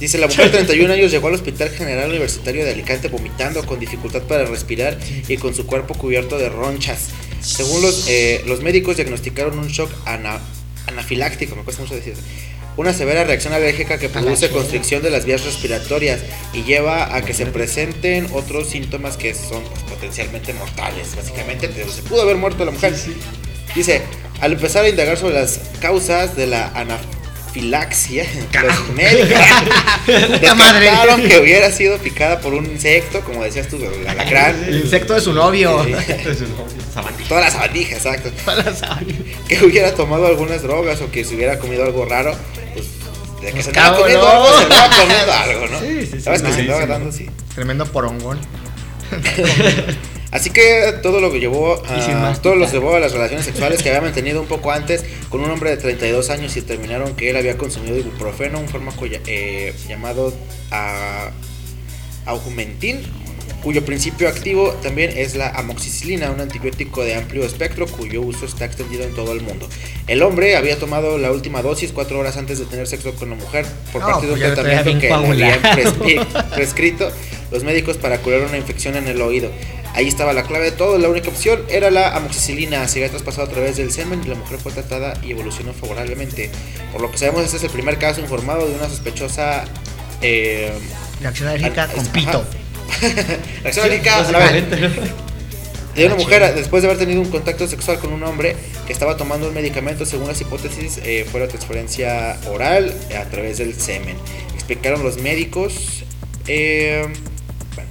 [0.00, 3.78] Dice, la mujer de 31 años llegó al Hospital General Universitario de Alicante vomitando con
[3.78, 7.08] dificultad para respirar y con su cuerpo cubierto de ronchas.
[7.40, 10.40] Según los, eh, los médicos diagnosticaron un shock ana-
[10.88, 12.14] anafiláctico, me cuesta mucho decir,
[12.76, 16.20] una severa reacción alérgica que produce constricción de las vías respiratorias
[16.52, 21.14] y lleva a que se presenten otros síntomas que son pues, potencialmente mortales.
[21.14, 22.92] Básicamente, pero se pudo haber muerto la mujer.
[23.76, 24.02] Dice,
[24.40, 27.20] al empezar a indagar sobre las causas de la anafilaxia,
[27.62, 29.28] los médicos
[30.40, 34.64] descartaron que hubiera sido picada por un insecto, como decías tú, el alacrán.
[34.64, 35.84] El insecto de su novio.
[37.28, 38.30] Todas las sabandijas, exacto.
[38.44, 39.22] Todas las sabandijas.
[39.48, 42.34] Que hubiera tomado algunas drogas o que se hubiera comido algo raro.
[42.74, 42.86] Pues,
[43.40, 44.30] de que Pues se andaba comiendo no.
[44.30, 45.80] algo, se andaba comiendo algo, ¿no?
[45.80, 47.28] Sí, sí, sí, Sabes que se andaba dando, sí.
[47.54, 48.38] Tremendo porongón.
[50.34, 53.88] Así que todo lo que llevó a, todo los llevó a las relaciones sexuales que
[53.88, 57.36] había mantenido un poco antes con un hombre de 32 años y determinaron que él
[57.36, 60.34] había consumido ibuprofeno, un fármaco eh, llamado
[60.72, 61.30] a,
[62.26, 63.00] augmentin,
[63.62, 68.64] cuyo principio activo también es la amoxicilina, un antibiótico de amplio espectro cuyo uso está
[68.64, 69.68] extendido en todo el mundo.
[70.08, 73.36] El hombre había tomado la última dosis cuatro horas antes de tener sexo con la
[73.36, 77.08] mujer por No, parte de un pues tratamiento que le habían prescrito
[77.52, 79.48] los médicos para curar una infección en el oído.
[79.94, 83.46] Ahí estaba la clave de todo, la única opción era la amoxicilina, se había traspasado
[83.46, 86.50] a través del semen y la mujer fue tratada y evolucionó favorablemente.
[86.92, 89.64] Por lo que sabemos, este es el primer caso informado de una sospechosa...
[90.20, 90.72] Eh,
[91.20, 92.44] Reacción alérgica Al- con pito.
[93.62, 94.22] reacción alérgica a.
[95.94, 98.92] De una Ah, mujer, después de haber tenido un contacto sexual con un hombre que
[98.92, 103.78] estaba tomando un medicamento, según las hipótesis, eh, fue la transferencia oral a través del
[103.80, 104.16] semen.
[104.54, 106.02] Explicaron los médicos
[106.48, 107.06] eh,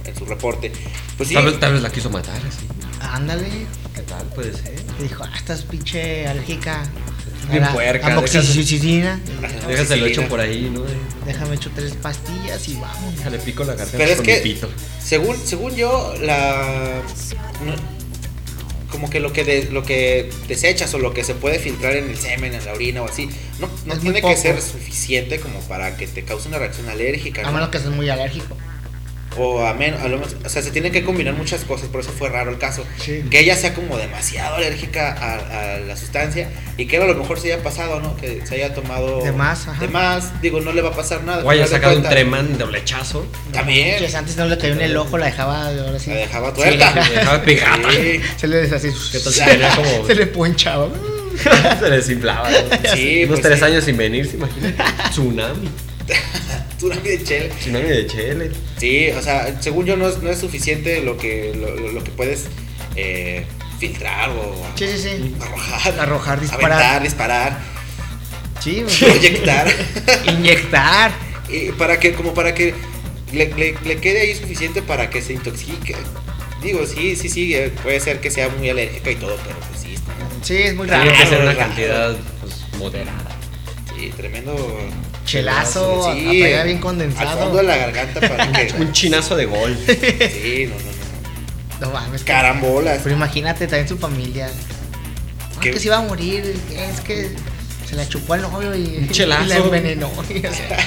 [0.04, 0.72] en su reporte.
[1.16, 2.66] Pues sí, Tal vez, tal vez la quiso matar, así.
[3.00, 3.48] Ándale.
[3.94, 4.26] ¿Qué tal?
[4.34, 4.74] Puede ser.
[5.00, 6.82] Dijo, ah, estás pinche alérgica.
[7.50, 9.20] Bien puerca, amoxicilina.
[9.68, 10.82] Déjate lo hecho por ahí, ¿no?
[11.26, 13.16] Déjame echar tres pastillas y vamos.
[13.18, 14.70] Déjale pico la garganta Pero es con que- mi pito.
[15.02, 17.02] Según, según yo, la.
[17.64, 17.74] no-
[18.90, 22.08] como que lo que de- lo que desechas o lo que se puede filtrar en
[22.08, 25.96] el semen, en la orina o así, no, no tiene que ser suficiente como para
[25.96, 27.40] que te cause una reacción alérgica.
[27.42, 27.52] A ¿no?
[27.52, 28.56] menos que seas muy alérgico.
[29.36, 32.00] O a menos, a lo menos- o sea, se tienen que combinar muchas cosas, por
[32.00, 32.84] eso fue raro el caso.
[33.04, 33.24] Sí.
[33.30, 37.40] Que ella sea como demasiado alérgica a, a la sustancia y que a lo mejor
[37.40, 38.16] se haya pasado, ¿no?
[38.16, 39.80] Que se haya tomado De más, ajá.
[39.80, 41.44] De más, digo, no le va a pasar nada.
[41.44, 43.26] O haya sacado un cuentas, tremán de flechazo.
[43.52, 43.98] También.
[44.04, 46.10] Que antes no le cayó en el ojo, la dejaba ahora sí.
[46.10, 46.94] La dejaba Sí, tuerta.
[47.08, 47.90] Le dejaba pegada.
[47.92, 48.20] Sí.
[48.36, 48.88] Se le así.
[49.12, 50.88] ¿Qué tal si tenía como- Se le ponchaba.
[51.80, 52.48] Se le desinflaba.
[52.50, 52.56] ¿no?
[52.94, 53.64] Sí, Unos pues tres sí.
[53.64, 54.72] años sin venir, ¿se imagina?
[55.10, 55.68] Tsunami.
[56.76, 57.50] Tsunami de chel.
[57.58, 58.50] Tsunami de Chele.
[58.78, 61.54] Sí, o sea, según yo no es, no es suficiente lo que,
[61.92, 62.46] lo, que puedes
[62.96, 63.44] eh,
[63.78, 65.34] filtrar o Sí, sí, sí.
[65.40, 66.00] arrojar.
[66.00, 66.72] Arrojar, disparar.
[66.72, 67.58] Aventar, disparar,
[68.60, 69.66] Sí, proyectar.
[70.28, 71.12] inyectar.
[71.48, 72.74] y para que, como para que
[73.32, 75.94] le, le- le quede ahí suficiente para que se intoxique.
[76.62, 79.80] Digo, sí, sí, sí, eh, puede ser que sea muy alérgica y todo, pero pues
[79.82, 80.12] sí, está,
[80.42, 81.02] Sí, es muy raro.
[81.04, 81.58] Tiene que ser una raro.
[81.58, 83.36] cantidad pues, moderada.
[83.96, 84.54] sí, tremendo
[85.24, 87.38] Chelazo, sí, a- bien Al condensado.
[87.38, 88.72] fondo de la garganta para que.
[88.78, 89.76] Un chinazo de gol.
[89.86, 91.86] Sí, no, no, no.
[91.86, 92.22] No mames.
[92.24, 93.00] Carambolas.
[93.02, 94.48] Pero imagínate también su familia.
[95.54, 95.70] No, ¿Qué?
[95.70, 96.54] que se iba a morir.
[96.76, 97.30] Es que
[97.88, 99.44] se la chupó al novio y, Un chelazo.
[99.44, 100.10] y la envenenó.
[100.30, 100.78] Y, o sea,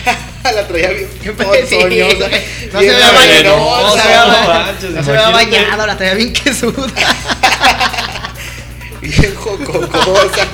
[0.55, 4.01] la traía bien Sí, no se había bañado, no se
[5.11, 6.87] había, bañado, la traía bien quesuda.
[9.01, 10.47] bien jococosa.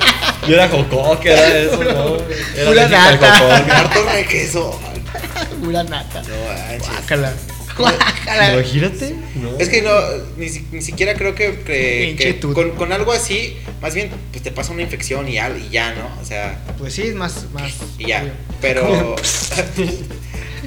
[0.48, 2.18] Yo era jocó, que era eso, ¿no?
[2.56, 3.40] Era Pura nata.
[3.40, 3.72] jocón.
[3.72, 4.80] Harto requeso.
[5.64, 6.22] Pura nata.
[6.24, 6.86] No.
[6.88, 7.34] Guácala.
[7.78, 8.54] Guácala.
[8.54, 9.16] Imagínate.
[9.36, 9.58] No.
[9.58, 9.92] Es que no,
[10.38, 14.72] ni, ni siquiera creo que, que- con, con algo así, más bien pues te pasa
[14.74, 16.10] una infección y, al- y ya, ¿no?
[16.22, 17.46] O sea, Pues sí, es más.
[17.54, 18.22] más y ya.
[18.22, 18.32] obvio.
[18.62, 19.16] Pero.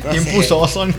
[0.04, 0.32] no Bien sé.
[0.32, 0.94] pusoso, ¿no?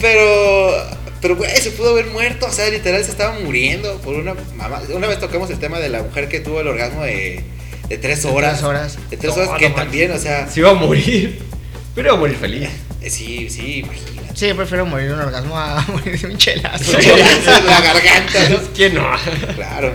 [0.00, 1.01] Pero.
[1.22, 2.46] Pero, güey, se pudo haber muerto.
[2.46, 4.82] O sea, literal se estaba muriendo por una mamá.
[4.92, 7.42] Una vez tocamos el tema de la mujer que tuvo el orgasmo de,
[7.88, 8.54] de tres De horas.
[8.54, 8.98] tres horas.
[9.08, 10.48] De tres No, horas que no también, o sea.
[10.48, 11.40] Se iba a morir.
[11.94, 12.68] Pero iba a morir feliz.
[13.00, 14.36] eh, Sí, sí, imagínate.
[14.36, 16.98] Sí, yo prefiero morir de un orgasmo a morir de un chelazo.
[16.98, 17.06] en
[17.66, 18.58] la garganta, ¿no?
[18.74, 19.06] ¿Quién no?
[19.54, 19.94] Claro.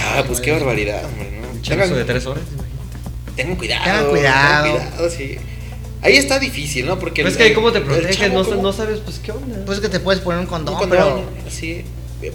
[0.00, 1.48] Ah, pues qué barbaridad, hombre, ¿no?
[1.50, 2.44] Un chelazo de tres horas.
[3.36, 3.84] Tengan cuidado.
[3.84, 4.64] Tengan cuidado.
[4.64, 5.38] tengan cuidado, sí.
[6.04, 6.98] Ahí está difícil, ¿no?
[6.98, 9.64] Porque Pero es el- que ahí cómo te proteges, no, no sabes pues qué onda.
[9.66, 11.50] Pues es que te puedes poner un condón, un condón, pero.
[11.50, 11.84] sí.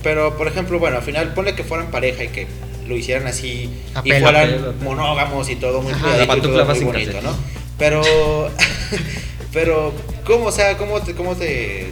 [0.03, 2.47] Pero, por ejemplo, bueno, al final ponle que fueran pareja y que
[2.87, 6.17] lo hicieran así A y pelo, fueran monógamos y todo muy Ajá.
[6.17, 7.23] La y todo muy bonito, calcetín.
[7.23, 7.35] ¿no?
[7.77, 8.01] Pero,
[9.53, 9.93] pero,
[10.25, 11.87] ¿cómo, o sea, cómo te, cómo te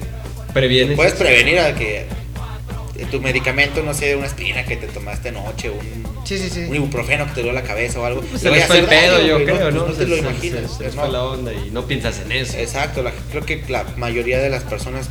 [0.53, 0.95] Previenes.
[0.95, 2.05] puedes prevenir a que
[3.05, 6.61] tu medicamento, no sé, una aspirina que te tomaste anoche, un, Sí, sí, sí.
[6.61, 8.85] un ibuprofeno que te dio la cabeza o algo, Pues se les a fue el
[8.85, 9.87] pedo, yo creo, pues ¿no?
[9.87, 10.71] no te Se- lo se- imaginas.
[10.71, 11.01] Se, se les ¿no?
[11.03, 12.57] fue la onda y no piensas en eso.
[12.57, 15.09] Exacto, la- creo que la mayoría de las personas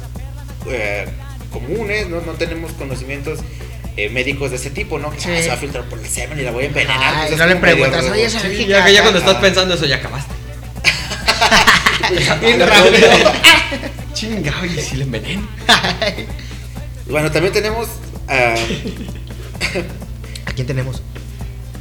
[0.69, 1.07] eh,
[1.53, 3.39] comunes no, no tenemos conocimientos
[3.97, 5.11] eh, médicos de ese tipo, ¿no?
[5.11, 5.29] Que Sí.
[5.31, 7.15] ah, se va a filtrar por el semen y la voy a envenenar.
[7.15, 9.75] Ay, pues, no le medio preguntas, oye, es Sí, ya que ya cuando estás pensando
[9.75, 10.35] eso ya acabaste.
[12.41, 13.09] Bien rápido.
[14.13, 15.49] Chingado, y si le enveneno.
[17.09, 17.89] Bueno, también tenemos
[18.29, 18.55] ah,
[20.47, 21.03] ¿A quién tenemos?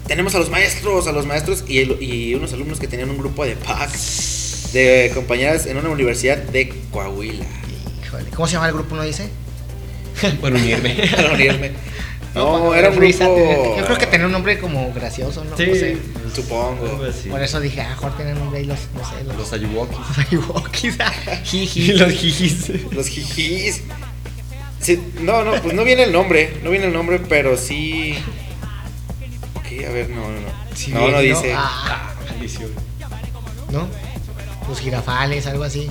[0.07, 3.17] tenemos a los maestros, a los maestros y, el- y unos alumnos que tenían un
[3.17, 3.91] grupo de PAC
[4.73, 7.45] de compañeras en una universidad de Coahuila.
[8.05, 8.25] Híjole.
[8.35, 9.29] ¿Cómo se llama el grupo, no dice?
[10.41, 10.95] Por unirme.
[11.15, 11.71] Para unirme.
[12.35, 13.75] No, era un grupo.
[13.77, 15.55] Yo creo que tenía un nombre como gracioso, ¿no?
[15.57, 15.65] Sí.
[15.67, 15.97] No sé.
[16.35, 17.01] Supongo.
[17.31, 19.97] Por eso dije, ah, mejor tienen nombre ahí los, no sé, los, Los ayuwokis.
[19.97, 20.97] los Ayuwokis.
[21.53, 21.93] Y Jiji.
[21.93, 22.69] los jijis.
[22.91, 23.81] Los jijis.
[24.85, 26.57] Sí, no, no, pues no viene el nombre.
[26.63, 28.15] No viene el nombre, pero sí.
[29.55, 30.75] Ok, a ver, no, no, no.
[30.75, 31.53] Sí no, no dice.
[31.55, 32.69] Ah, Maldición.
[33.71, 33.87] ¿no?
[34.69, 35.89] Los girafales, algo así.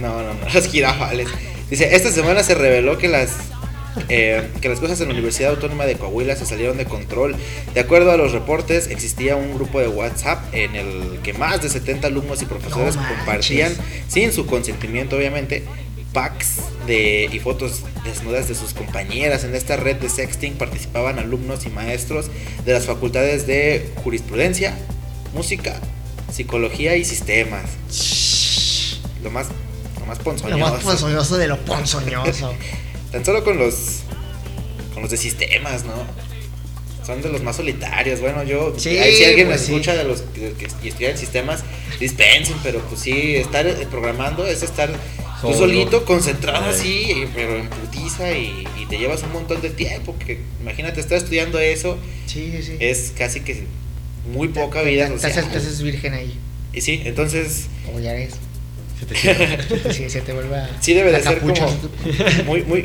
[0.00, 0.48] No, no, no.
[0.52, 1.28] Los jirafales.
[1.70, 3.30] Dice: Esta semana se reveló que las.
[4.08, 7.36] eh, que las cosas en la Universidad Autónoma de Coahuila se salieron de control.
[7.72, 11.68] De acuerdo a los reportes, existía un grupo de WhatsApp en el que más de
[11.68, 13.72] 70 alumnos y profesores No compartían,
[14.08, 15.62] sin su consentimiento obviamente,
[16.12, 16.56] packs
[16.88, 19.44] de, y fotos desnudas de sus compañeras.
[19.44, 22.26] En esta red de sexting participaban alumnos y maestros
[22.64, 24.76] de las facultades de jurisprudencia,
[25.34, 25.80] música,
[26.32, 27.64] psicología y sistemas.
[29.22, 29.46] Lo más,
[30.00, 30.58] lo más Lo ponzoñoso.
[30.58, 32.54] más ponzoñoso de lo ponzoñoso.
[33.12, 34.00] Tan solo con los
[34.92, 35.94] con los de sistemas, ¿no?
[37.04, 38.20] Son de los más solitarios.
[38.20, 38.74] Bueno, yo.
[38.78, 39.72] Sí, ahí si alguien pues me sí.
[39.72, 41.62] escucha de los que, que estudian sistemas,
[42.00, 44.90] dispensen, pero pues sí, estar eh, programando es estar
[45.52, 50.14] tú solito, concentrado así, pero en putiza y, y te llevas un montón de tiempo.
[50.24, 53.64] Que imagínate, estar estudiando eso Sí, es casi que
[54.32, 55.50] muy poca te- vida te, social.
[55.50, 56.34] te haces virgen ahí.
[56.72, 58.34] Y sí, entonces O ya eres.
[59.00, 59.92] Se te.
[59.92, 60.70] Sí, se te vuelve a.
[60.80, 61.66] Sí debe de ser capucha.
[61.66, 62.84] como muy, muy,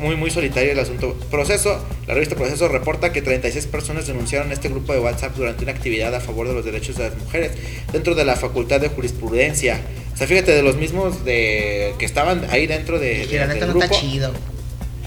[0.00, 1.14] muy, muy solitario el asunto.
[1.30, 5.72] Proceso, la revista Proceso reporta que 36 personas denunciaron este grupo de WhatsApp durante una
[5.72, 7.52] actividad a favor de los derechos de las mujeres
[7.92, 9.80] dentro de la Facultad de Jurisprudencia.
[10.16, 13.46] O sea, fíjate, de los mismos de que estaban ahí dentro de, Y de- la
[13.46, 13.84] del neta no grupo.
[13.84, 14.32] está chido.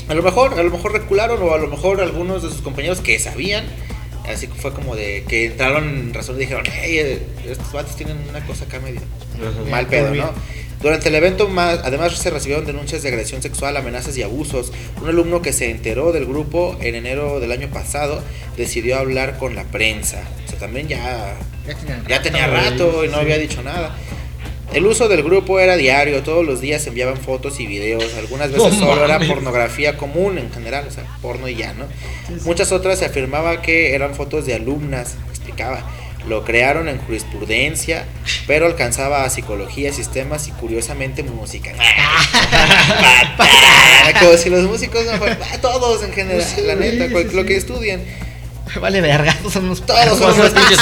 [0.07, 3.01] A lo mejor, a lo mejor recularon o a lo mejor algunos de sus compañeros
[3.01, 3.66] que sabían,
[4.32, 7.95] así que fue como de que entraron en razón y dijeron, hey, eh, estos vatos
[7.95, 9.01] tienen una cosa acá medio
[9.36, 9.70] Ajá.
[9.70, 10.14] mal pedo.
[10.14, 10.32] ¿no?
[10.82, 14.72] Durante el evento, más, además se recibieron denuncias de agresión sexual, amenazas y abusos.
[15.01, 18.24] Un alumno que se enteró del grupo en enero del año pasado
[18.57, 20.24] decidió hablar con la prensa.
[20.45, 21.36] O sea, también ya,
[21.68, 23.20] Ya tenía ya tenía güey, rato y no sí.
[23.22, 23.93] había dicho nada.
[24.74, 28.03] El uso del grupo era diario, todos los días se enviaban fotos y videos.
[28.17, 29.30] Algunas veces No solo era mames.
[29.30, 31.86] pornografía común en general, o sea, porno y ya, ¿no?
[32.45, 35.84] Muchas otras se afirmaba que eran fotos de alumnas, explicaba.
[36.28, 38.05] Lo crearon en jurisprudencia,
[38.45, 41.72] pero alcanzaba a psicología, sistemas y curiosamente música.
[44.20, 47.30] Como si los músicos no fueran- ah, todos en general, Sí, la neta, sí, cual-
[47.30, 47.36] sí.
[47.36, 48.01] lo que estudian,
[48.80, 50.80] Vale, verga, todos somos todos somos somos pinches.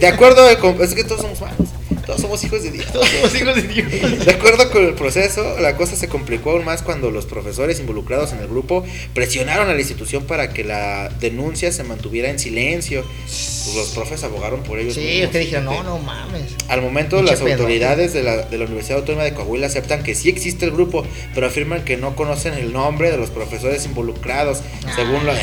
[0.00, 1.68] De acuerdo, con- es que todos somos humanos,
[2.06, 2.86] todos somos hijos de Dios.
[2.92, 4.24] Todos somos hijos de Dios.
[4.24, 8.32] De acuerdo con el proceso, la cosa se complicó aún más cuando los profesores involucrados
[8.32, 8.84] en el grupo
[9.14, 13.02] presionaron a la institución para que la denuncia se mantuviera en silencio.
[13.04, 14.94] Pues los profes abogaron por ellos.
[14.94, 16.42] Sí, mismos, ustedes dijeron, no, no mames.
[16.68, 17.54] Al momento, Pinche las pedo.
[17.54, 21.04] autoridades de la, de la Universidad Autónoma de Coahuila aceptan que sí existe el grupo,
[21.34, 24.60] pero afirman que no conocen el nombre de los profesores involucrados,
[24.94, 25.36] según lo Ah,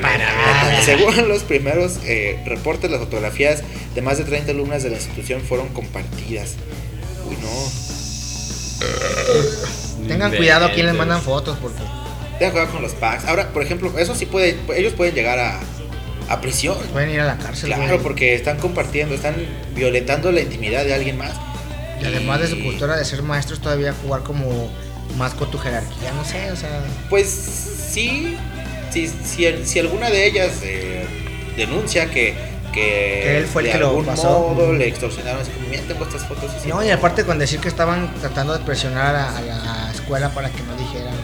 [0.00, 0.82] para.
[0.82, 3.62] Según los primeros eh, reportes, las fotografías
[3.94, 6.05] de más de 30 alumnas de la institución fueron compartidas.
[7.28, 7.48] Uy, no.
[10.08, 11.80] Tengan cuidado a quién les mandan fotos porque
[12.38, 13.24] Tengan cuidado con los packs.
[13.24, 15.60] Ahora, por ejemplo, eso sí puede, ellos pueden llegar a,
[16.28, 16.76] a prisión.
[16.92, 17.68] pueden ir a la cárcel.
[17.70, 17.98] Claro, güey.
[18.00, 19.36] porque están compartiendo, están
[19.74, 21.32] violentando la intimidad de alguien más.
[22.00, 24.70] Y además de su cultura de ser maestros, todavía jugar como
[25.16, 26.82] más con tu jerarquía, no sé, o sea.
[27.08, 28.36] Pues sí,
[28.90, 31.06] si, si, si alguna de ellas eh,
[31.56, 32.34] denuncia que,
[32.76, 34.50] que, Que él fue el de que lo pasó.
[34.54, 36.50] modo le extorsionaron, así como, mira, tengo estas fotos.
[36.58, 36.68] y sí".
[36.68, 40.50] No, y aparte con decir que estaban tratando de presionar a, a la escuela para
[40.50, 41.14] que no dijeran.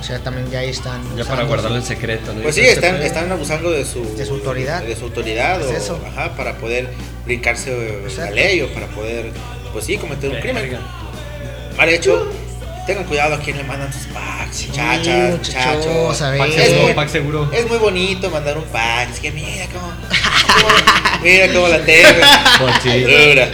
[0.00, 1.00] O sea, también ya ahí están.
[1.16, 2.42] Ya para guardarlo en secreto, ¿no?
[2.42, 4.82] Pues sí, están, están abusando de su, De su autoridad.
[4.82, 6.00] De su autoridad, Es o, eso.
[6.06, 6.88] ajá, para poder
[7.24, 8.34] brincarse eh, la Exacto.
[8.34, 9.30] ley o para poder,
[9.72, 10.76] pues sí, cometer un crimen.
[11.76, 12.28] Mal hecho,
[12.86, 16.18] tengan cuidado a quién le mandan sus packs, muchachas, muchachos, muchachos.
[16.38, 17.50] Pack seguro, muy, pack seguro.
[17.52, 19.86] es muy bonito mandar un pack, es que mira cómo,
[20.62, 22.08] cómo- mira cómo la tengo.
[22.58, 23.00] Por ti.
[23.00, 23.48] Dura,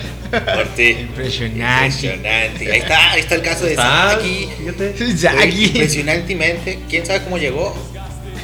[0.54, 0.88] por ti.
[0.90, 1.86] Impresionante.
[2.06, 2.72] Impresionante.
[2.72, 3.74] Ahí está, ahí está el caso de.
[3.76, 4.48] Zaggy.
[5.66, 7.74] Impresionantemente, quién sabe cómo llegó.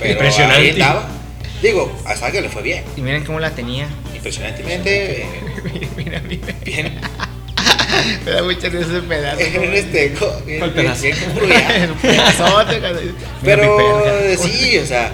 [0.00, 0.60] Pero Impresionante.
[0.60, 1.08] ahí estaba.
[1.62, 2.84] Digo, a Saki le fue bien.
[2.96, 3.86] Y miren cómo la tenía.
[4.14, 5.26] Impresionantemente eh,
[5.96, 6.54] mira, mira.
[6.62, 7.00] bien.
[8.24, 9.40] Me da mucha risa ese pedazo.
[9.40, 11.04] En este, ¿Cuál bien, pedazo?
[13.42, 15.12] Pero eh, sí, o sea,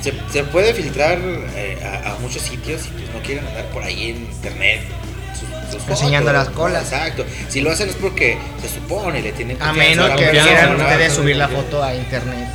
[0.00, 1.18] se, se puede filtrar
[1.56, 4.80] eh, a, a muchos sitios y pues no quieren andar por ahí en internet.
[5.38, 6.82] sus- sus Enseñando fotos, las colas.
[6.92, 7.24] Exacto.
[7.48, 10.76] Si lo hacen es porque se supone, le tienen A confianza menos la que quieran
[10.80, 12.48] ustedes subir la foto a internet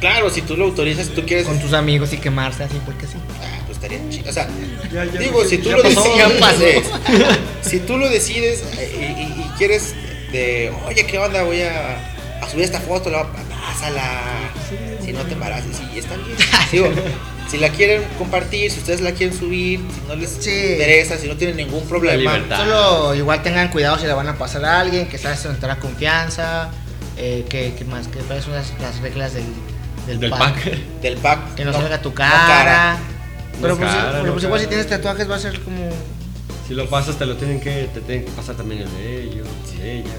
[0.00, 1.46] Claro, si tú lo autorizas, si tú quieres.
[1.46, 3.12] con tus amigos y quemarse así, porque sí.
[3.40, 4.30] Ah, pues estaría chido.
[4.30, 4.48] O sea,
[4.92, 6.86] Ya, ya, digo, ya, si tú ya lo pasó, decides,
[7.62, 9.94] si tú lo decides y, y- y quieres
[10.32, 11.42] de, oye, ¿qué onda?
[11.42, 11.98] Voy a,
[12.42, 14.20] a subir esta foto, la, pásala.
[15.04, 16.36] Si no te embaraces, sí, está bien.
[16.70, 16.88] Digo,
[17.50, 20.50] si la quieren compartir, si ustedes la quieren subir, si no les Sí.
[20.50, 22.40] interesa, si no tienen ningún problema.
[22.56, 26.70] Solo igual tengan cuidado si la van a pasar a alguien, que sabes entrar confianza,
[27.18, 29.44] eh, que, que más, que son las, las reglas del,
[30.06, 30.40] del, Del pack.
[30.64, 30.72] pack.
[31.02, 31.54] Del pack.
[31.56, 32.98] Que no, no- salga tu no cara.
[33.60, 35.88] Pero, pues, cara, pero pues igual si tienes tatuajes va a ser como...
[36.66, 39.48] Si lo pasas, te lo tienen que, te tienen que pasar también el de ellos,
[39.74, 40.10] el de ella.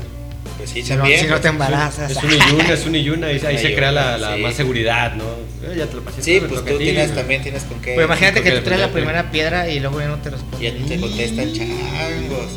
[0.57, 2.11] Pues sí, Si no, si no te embarazas.
[2.11, 4.35] Es un y una, es un y una, y ahí se Ay, crea la, la
[4.35, 4.41] sí.
[4.41, 5.23] más seguridad, ¿no?
[5.67, 6.21] Eh, ya te lo pasé.
[6.21, 6.83] Sí, pues a tú ti.
[6.83, 7.93] tienes, también tienes con qué.
[7.95, 10.67] Pues imagínate que tú traes la primera piedra y luego ya no te Y responde.
[10.67, 12.51] a ti te contestan changos.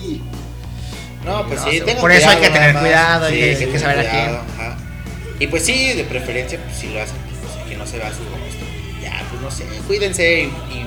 [1.24, 3.64] No, pues No, sí, sí, tengan por eso hay que tener cuidado, hay Sí, que-
[3.64, 4.77] hay que saber a cuidado, ajá.
[5.41, 8.18] Y pues sí, de preferencia, pues si lo hacen, pues, que no se vea su
[8.20, 8.37] rostro.
[8.37, 8.45] Ya, pues
[9.47, 10.44] no sé, cuídense y,
[10.74, 10.86] y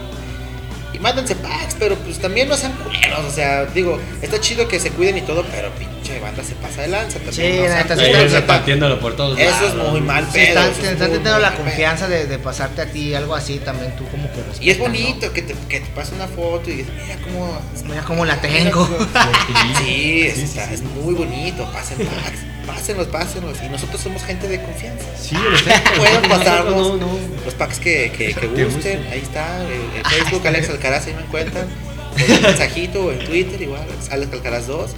[0.93, 3.19] Y mándense packs, pero pues también no sean culeros.
[3.25, 6.81] O sea, digo, está chido que se cuiden y todo, pero pinche banda se pasa
[6.81, 7.33] de lanza también.
[7.53, 7.67] Sí, ¿no?
[7.69, 9.69] La neta, sí, repartiéndolo por todos Eso lados.
[9.85, 10.47] es muy mal Sí, pedo.
[10.47, 13.35] están, eso es están muy, teniendo muy la confianza de, de pasarte a ti algo
[13.35, 14.85] así también tú como que respetas, Y es ¿no?
[14.85, 17.61] bonito que te, que te pase una foto y dices, mira cómo.
[17.85, 18.89] Mira cómo la tengo.
[19.83, 21.65] Sí, está, es muy bonito.
[21.71, 22.39] Pasen packs,
[22.75, 23.57] pásenlos, pásenlos.
[23.63, 25.05] Y nosotros somos gente de confianza.
[25.19, 25.35] Sí.
[25.97, 27.19] Pueden pasarnos no, no.
[27.45, 28.33] los packs que, que,
[28.65, 29.05] gusten.
[29.11, 31.67] Ahí está, el, el Facebook Alex Alcaraz, ahí me encuentran.
[31.67, 34.91] O un mensajito o en Twitter, igual, Alex Alcaraz 2.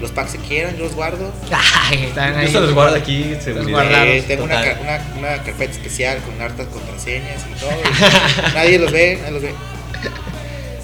[0.00, 1.32] Los packs que quieran, yo los guardo.
[1.50, 2.46] Ay, están ahí.
[2.46, 3.70] Yo se los guardo aquí, seguridad.
[3.70, 7.70] guardados, Eh, tengo una, una, una carpeta especial con hartas contraseñas y todo.
[7.70, 9.54] y nadie los ve, nadie los ve.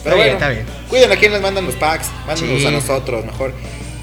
[0.03, 0.67] Pero bien, bueno, está bien.
[0.89, 2.67] cuiden a quien les mandan los packs, mándenlos Sí.
[2.67, 3.53] a nosotros mejor.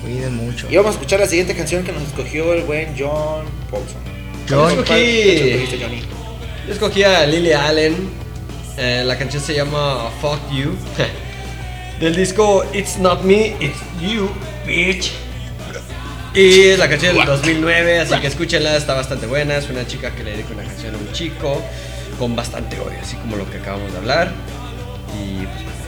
[0.10, 0.68] Cuiden mucho.
[0.70, 4.02] Y vamos a escuchar la siguiente canción que nos escogió el buen John Paulson.
[4.48, 4.68] Yo
[6.74, 8.10] escogí a Lily Allen.
[8.78, 10.76] eh, la canción se llama Fuck You.
[12.00, 14.30] Del disco It's Not Me, It's You,
[14.66, 15.12] bitch.
[16.34, 19.58] Y la canción del 2009, así que escúchenla, está bastante buena.
[19.58, 21.62] Es una chica que le dedica una canción a un chico
[22.18, 24.32] con bastante odio, así como lo que acabamos de hablar.
[25.20, 25.79] Y pues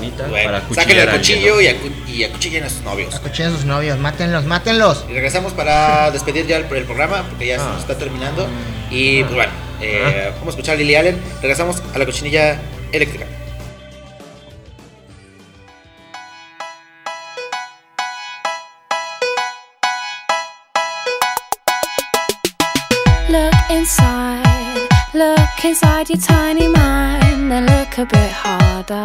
[0.00, 0.26] bonita.
[0.28, 1.60] Bueno, para sáquenle el a alguien, cuchillo ¿no?
[1.60, 3.14] y, acu- y acuchillen a sus novios.
[3.14, 5.04] Escuchen a sus novios, mátenlos, mátenlos.
[5.08, 7.68] Y regresamos para despedir ya el, el programa, porque ya se Ah.
[7.72, 8.48] nos está terminando.
[8.90, 11.18] Y pues bueno, eh, vamos a escuchar a Lily Allen.
[11.40, 12.58] Regresamos a la cochinilla
[12.92, 13.26] eléctrica.
[23.28, 29.04] Look inside, look inside your tiny mind, then look a bit harder.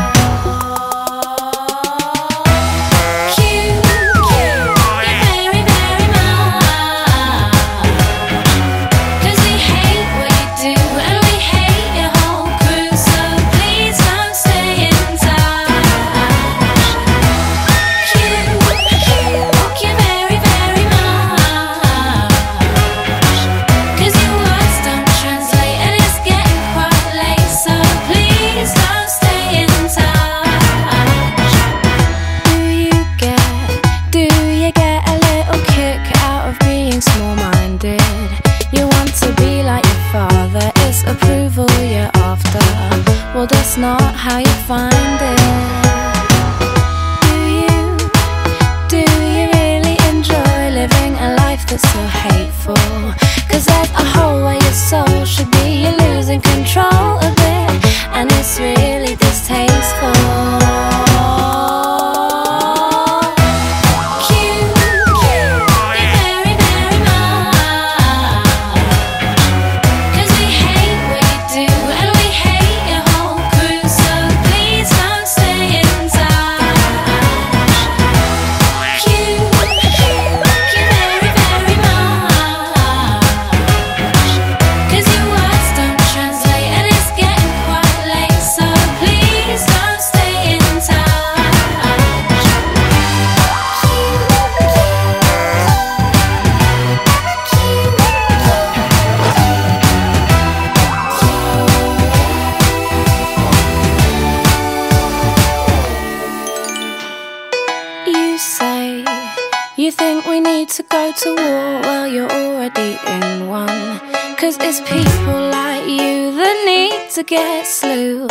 [110.57, 111.81] Need to go to war.
[111.87, 113.99] Well, you're already in one.
[114.37, 118.27] Cause it's people like you that need to get slew.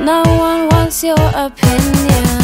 [0.00, 2.43] No one wants your opinion.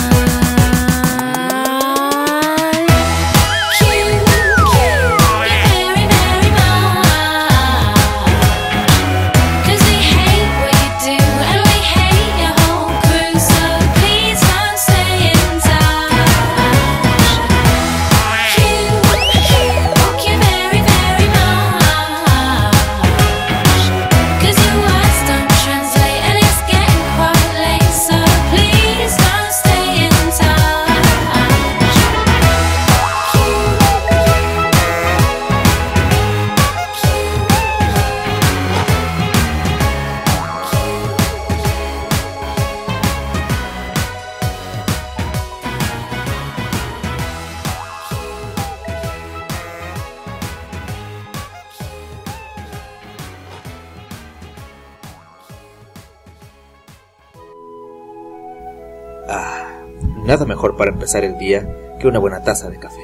[60.41, 61.67] Nada mejor para empezar el día
[62.01, 63.03] que una buena taza de café.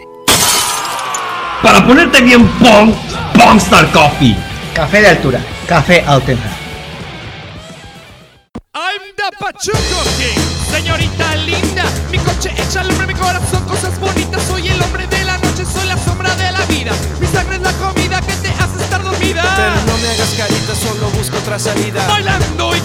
[1.63, 2.95] Para ponerte bien pong,
[3.35, 4.37] Pongstar Coffee.
[4.75, 6.51] Café de altura, café Altenham.
[8.75, 11.85] I'm the Pachuco King, señorita linda.
[12.11, 14.43] Mi coche echa al hombre, mi corazón, cosas bonitas.
[14.43, 16.93] Soy el hombre de la noche, soy la sombra de la vida.
[17.21, 19.43] Mi sangre es la comida que te hace estar dormida.
[19.57, 22.07] Pero no me hagas carita, solo busco otra salida.
[22.07, 22.36] Bailando y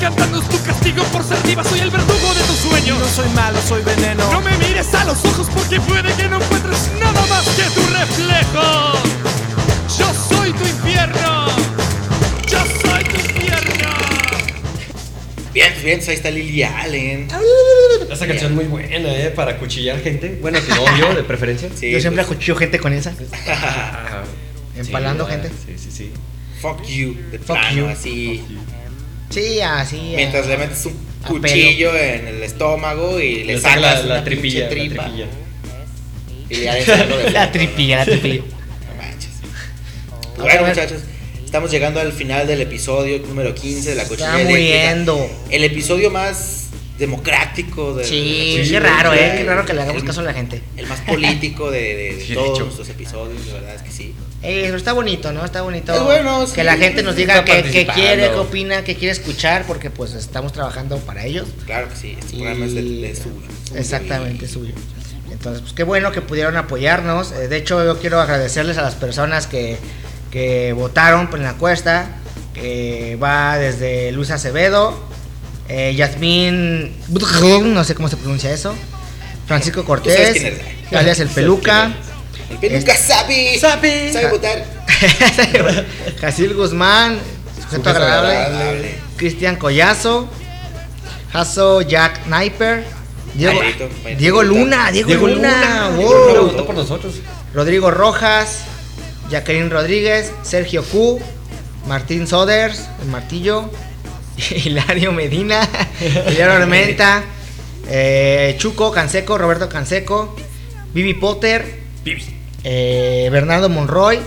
[0.02, 1.64] cantando es tu castigo por ser diva.
[1.64, 2.98] Soy el verdugo de tus sueños.
[2.98, 4.30] No soy malo, soy veneno.
[4.32, 7.82] No me mires a los ojos porque puede que no encuentres nada más que tu
[7.94, 8.94] reflejo.
[10.00, 11.48] Yo soy tu infierno.
[12.48, 13.90] Yo soy tu infierno.
[15.54, 17.28] Bien, bien, ahí está Lily Allen.
[18.10, 19.30] Esa canción es muy buena, ¿eh?
[19.30, 20.40] Para cuchillar gente.
[20.42, 21.70] Bueno, tu novio, de preferencia.
[21.76, 23.14] Sí, Yo siempre pues, acuchillo gente con esa.
[24.76, 25.50] Empalando sí, gente.
[25.50, 26.12] Sí, sí, sí.
[26.62, 27.88] Fuck you, de Fuck plano, you.
[27.88, 28.44] así.
[29.32, 29.98] Sí, así.
[29.98, 30.14] eh.
[30.18, 30.94] Mientras le metes un
[31.28, 35.04] cuchillo en el estómago y le, Le saca sacas la, la tripilla, pinche la tripa.
[35.06, 35.28] tripilla.
[36.50, 38.44] Y ya de La tripilla, la tripilla.
[38.90, 39.30] No manches.
[39.40, 40.70] Pues A bueno, ver.
[40.76, 41.02] muchachos,
[41.46, 44.60] estamos llegando al final del episodio número 15 de la Está cochinilla eléctrica.
[44.60, 45.30] muriendo.
[45.50, 46.68] El episodio más
[47.00, 49.34] democrático de Sí, de- qué raro, eh.
[49.38, 50.62] Qué raro que le hagamos el- caso a la gente.
[50.78, 53.92] El más político de, de- de Sí, de todos nuestros episodios, de verdad es que
[53.92, 54.14] sí.
[54.44, 55.46] Eh, pero está bonito, ¿no?
[55.46, 55.94] Está bonito.
[55.94, 56.54] Es bueno, sí.
[56.54, 57.62] Que la gente nos diga qué,
[57.94, 61.48] quiere, qué opina, qué quiere escuchar, porque pues estamos trabajando para ellos.
[61.66, 63.80] Claro que sí, este Y- programa es de suyo.
[63.80, 64.74] Exactamente, y- suyo.
[65.32, 67.32] Entonces, pues qué bueno que pudieron apoyarnos.
[67.32, 69.78] Eh, de hecho, yo quiero agradecerles a las personas que,
[70.32, 72.18] que votaron por la encuesta.
[72.54, 75.00] Que va desde Luz Acevedo,
[75.70, 78.76] eh, Yasmín, no sé cómo se pronuncia eso,
[79.48, 80.52] Francisco Cortés,
[80.92, 81.94] alias el Peluca,
[82.62, 84.14] El peluca sabe, Sabe.
[84.14, 84.66] sabe votar.
[86.22, 87.18] Jasil Guzmán,
[87.56, 88.96] sujeto Sujeto agradable, agradable.
[89.18, 90.28] Cristian Collazo,
[91.34, 92.84] Jaso Jack Sniper,
[93.34, 94.20] Diego, Mayrito, Mayrito.
[94.20, 95.90] Diego Luna, Diego, Diego Luna, Luna.
[95.90, 95.98] wow.
[95.98, 97.16] Diego Luna votó por nosotros.
[97.54, 98.60] Rodrigo Rojas,
[99.30, 101.20] Jacqueline Rodríguez, Sergio Q,
[101.88, 103.70] Martín Soders, el martillo,
[104.38, 105.68] Hilario Medina,
[106.02, 107.24] Hilario Armenta,
[107.90, 110.36] eh, Chuco Canseco, Roberto Canseco,
[110.94, 111.80] Vivi Potter,
[112.64, 114.20] eh, Bernardo Monroy,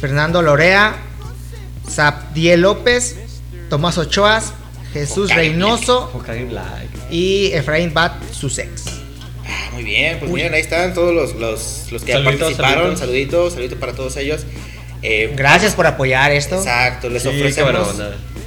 [0.00, 0.96] Fernando Lorea,
[1.88, 3.16] Sabdiel López,
[3.70, 4.52] Tomás Ochoas,
[4.92, 6.10] Jesús Reynoso
[7.10, 8.84] y Efraín Bat Sussex.
[9.48, 12.96] Ah, muy bien, pues miren, ahí están todos los, los, los que Saluditos, participaron.
[12.96, 13.00] saluditos.
[13.00, 14.44] Saluditos, saluditos para todos ellos.
[15.02, 16.56] Eh, Gracias por apoyar esto.
[16.56, 17.96] Exacto, les Sí, ofrecemos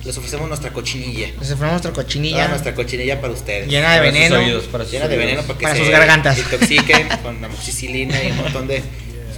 [0.04, 1.28] les ofrecemos nuestra cochinilla.
[1.28, 3.68] Les ofrecemos nuestra Toda cochinilla nuestra cochinilla para ustedes.
[3.68, 4.40] llena de Para sus veneno.
[4.40, 6.38] oídos, para sus Llena de veneno para que Para se sus gargantas.
[6.40, 8.82] intoxiquen con amoxicilina y un montón de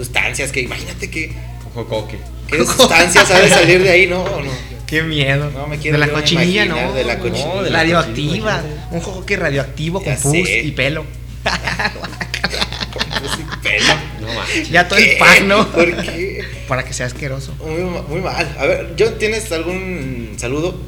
[0.06, 1.32] sustancias que imagínate que
[1.74, 2.18] Jocoque.
[2.48, 4.24] qué sustancias ha de salir de ahí, ¿no?
[4.24, 4.52] ¿O no?
[4.88, 5.50] Qué miedo.
[5.52, 6.94] No, me quiero de la cochinilla, imaginar ¿no?
[6.96, 7.46] de la cochinilla.
[7.56, 8.58] No, de la radioactiva.
[8.58, 10.60] cochinilla, Un juego que radioactivo Ya con pus sé.
[10.64, 11.06] y pelo.
[11.44, 13.94] Pues sí, pelo.
[14.22, 14.28] No
[14.72, 15.14] ya todo ¿Qué?
[15.14, 15.68] el pack, ¿no?
[15.72, 16.44] ¿Por qué?
[16.68, 17.54] Para que sea asqueroso.
[17.66, 18.56] Muy, muy mal.
[18.60, 20.80] A ver, John, ¿tienes algún saludo?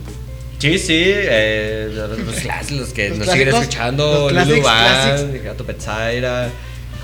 [0.60, 5.44] Sí, sí, eh, los, los clásicos, los que Los nos siguen clásicos, escuchando, los Lulu.
[5.44, 6.50] Gato Petzaira,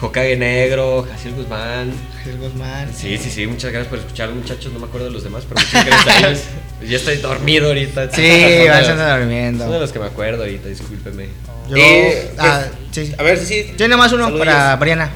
[0.01, 1.91] Hokage Negro, Jaciel Guzmán.
[2.23, 2.89] Jesús Guzmán.
[2.95, 5.59] Sí, sí, sí, muchas gracias por escuchar, muchachos, no me acuerdo de los demás, pero
[5.61, 6.39] muchas gracias a ellos.
[6.87, 8.09] Ya estoy dormido ahorita.
[8.09, 9.79] Sí, a andar Son de durmiendo.
[9.79, 11.27] los que me acuerdo ahorita, discúlpeme.
[11.69, 11.75] Yo.
[11.75, 13.13] Eh, ah, sí.
[13.17, 13.73] A ver, sí, sí.
[13.77, 15.09] Yo nada más uno para Mariana.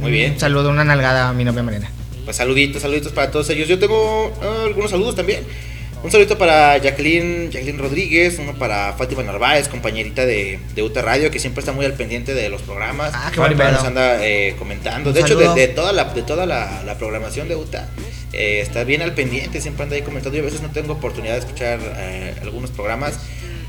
[0.00, 0.32] Muy bien.
[0.32, 1.90] Un saludo, una nalgada a mi novia Mariana.
[2.24, 3.68] Pues saluditos, saluditos para todos ellos.
[3.68, 5.44] Yo tengo ah, algunos saludos también.
[6.02, 11.30] Un saludito para Jacqueline, Jacqueline Rodríguez, uno para Fátima Narváez, compañerita de, de UTA Radio,
[11.30, 13.12] que siempre está muy al pendiente de los programas.
[13.14, 13.76] Ah, qué buen Siempre pedo.
[13.78, 15.10] nos anda eh, comentando.
[15.10, 15.54] Un de hecho, de, saludo.
[15.54, 17.88] de toda la, de toda la, la programación de UTA,
[18.32, 20.36] eh, está bien al pendiente, siempre anda ahí comentando.
[20.36, 23.20] Yo a veces no tengo oportunidad de escuchar eh, algunos programas,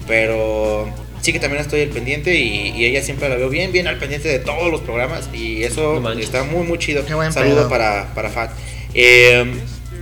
[0.07, 0.89] pero
[1.21, 3.99] sí que también estoy al pendiente y, y ella siempre la veo bien, bien al
[3.99, 7.05] pendiente de todos los programas y eso No está muy, muy chido.
[7.05, 7.69] Qué buen Saludo pedo.
[7.69, 8.49] para, para Fat.
[8.95, 9.45] Eh,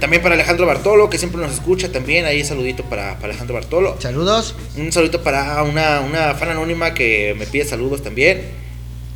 [0.02, 2.26] también para Alejandro Bartolo, que siempre nos escucha también.
[2.26, 3.96] Ahí saludito para, para Alejandro Bartolo.
[4.00, 4.56] Saludos.
[4.76, 8.42] Un saludito para una, una fan anónima que me pide saludos también.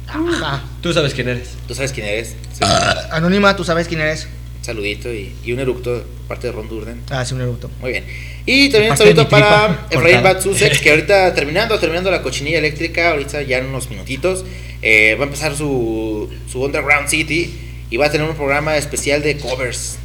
[0.08, 0.64] Ajá.
[0.82, 1.50] Tú sabes quién eres.
[1.68, 2.36] Tú sabes quién eres.
[2.54, 2.64] Sí,
[3.12, 4.28] Anónima, tú sabes quién eres.
[4.60, 7.02] un saludito y, y un eructo, parte de Ron Durden.
[7.10, 7.70] Ah, sí, un eructo.
[7.82, 8.06] Muy bien.
[8.46, 10.22] Y también un de tripa para Efraín.
[10.22, 14.46] Batsusex, que ahorita terminando, terminando la cochinilla eléctrica, ahorita ya en unos minutitos,
[14.84, 17.56] eh, va a empezar su, su Underground City
[17.90, 19.98] y va a tener un programa especial de covers.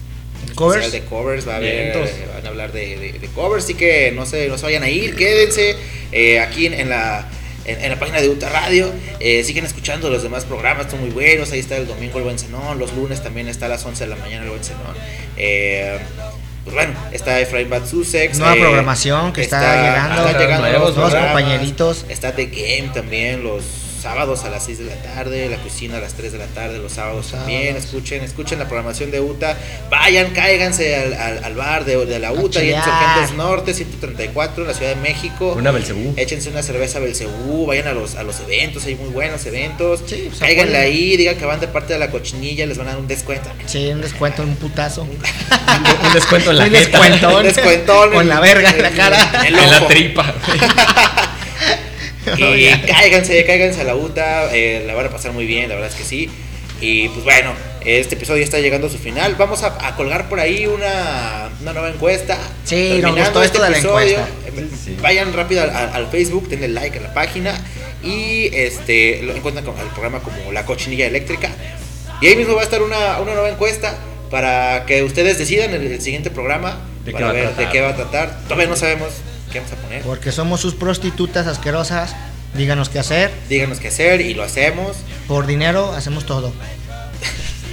[0.54, 0.92] Covers.
[0.92, 4.12] De covers, va a haber, eh, van a hablar de, de- de covers, así que
[4.12, 5.76] no se, no se vayan a ir, quédense
[6.12, 7.28] eh, aquí en, en la...
[7.66, 8.90] En, en la página de Uta Radio,
[9.20, 11.52] eh, siguen escuchando los demás programas, están muy buenos.
[11.52, 14.10] Ahí está el domingo el buen cenón, los lunes también está a las 11 de
[14.10, 14.96] la mañana el buen cenón.
[15.36, 15.98] Eh,
[16.64, 18.38] pues bueno, está Efraín Batsusex.
[18.38, 20.26] Nueva eh, programación que está llegando.
[20.26, 22.06] están llegando Nuevos nuevos compañeritos.
[22.08, 23.62] Está The Game también, los,
[24.00, 26.78] sábados a las 6 de la tarde, la cocina a las 3 de la tarde,
[26.78, 27.76] los sábados también.
[27.76, 29.56] Escuchen, escuchen la programación de UTA.
[29.90, 32.76] Vayan, cáiganse al, al- al bar de, de la UTA y en.
[32.76, 35.54] Insurgentes Norte, 134, en la Ciudad de México.
[35.56, 36.14] Una Belcebú.
[36.16, 40.00] Échense una cerveza Belcebú, vayan a los, a los eventos, hay muy buenos eventos.
[40.06, 42.90] Sí, pues, Cáiganle ahí, digan que van de parte de la cochinilla, les van a
[42.92, 43.50] dar un descuento.
[43.66, 45.02] Sí, un descuento, un putazo.
[45.02, 46.80] Un descuento en la un jeta.
[47.00, 47.34] descuentón.
[47.34, 49.42] Un descuentón Con la verga en la cara.
[49.46, 49.86] en la ojo.
[49.86, 50.34] tripa.
[52.56, 55.90] Y cáiganse, cáiganse a la UTA, eh, la van a pasar muy bien, la verdad
[55.90, 56.28] es que sí.
[56.80, 57.52] Y pues bueno,
[57.84, 59.34] este episodio ya está llegando a su final.
[59.36, 62.38] Vamos a, a colgar por ahí una, una nueva encuesta.
[62.64, 64.28] Sí, nos Terminando gustó esto de la encuesta.
[64.46, 64.96] eh, Sí.
[65.02, 67.54] Vayan rápido al, al- Facebook, denle like a la página
[68.02, 71.50] y este lo encuentran con el programa como La Cochinilla Eléctrica.
[72.22, 73.96] Y ahí mismo va a estar una, una nueva encuesta
[74.30, 77.66] para que ustedes decidan en el siguiente programa ¿De qué para va a ver tratar?
[77.66, 78.40] de qué va a tratar.
[78.44, 79.08] Todavía no sabemos
[79.50, 80.02] qué vamos a poner.
[80.02, 82.14] Porque somos sus prostitutas asquerosas.
[82.54, 83.30] Díganos qué hacer.
[83.48, 84.96] Díganos qué hacer y lo hacemos.
[85.28, 86.52] Por dinero hacemos todo.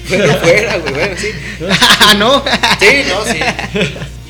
[0.10, 1.32] Bueno, fuera, güey, bueno, sí.
[1.70, 2.42] Ah, ¿No?
[2.80, 3.40] Sí, no, sí.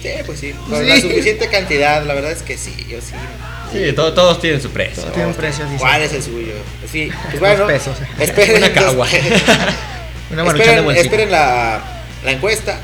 [0.01, 0.53] Sí, pues sí.
[0.67, 3.13] Con la suficiente cantidad, la verdad es que sí, yo sí.
[3.71, 5.03] Sí, todo- todos tienen su precio.
[5.03, 5.77] Todo tiene un precio, dice.
[5.77, 6.53] ¿Cuál es el suyo?
[6.91, 7.59] Sí, pues bueno.
[7.65, 7.97] Dos pesos.
[8.19, 9.07] Esperen, Una cagua.
[10.31, 11.03] Una maruchan de esperen, bolsillo.
[11.03, 11.83] esperen la,
[12.25, 12.79] la encuesta.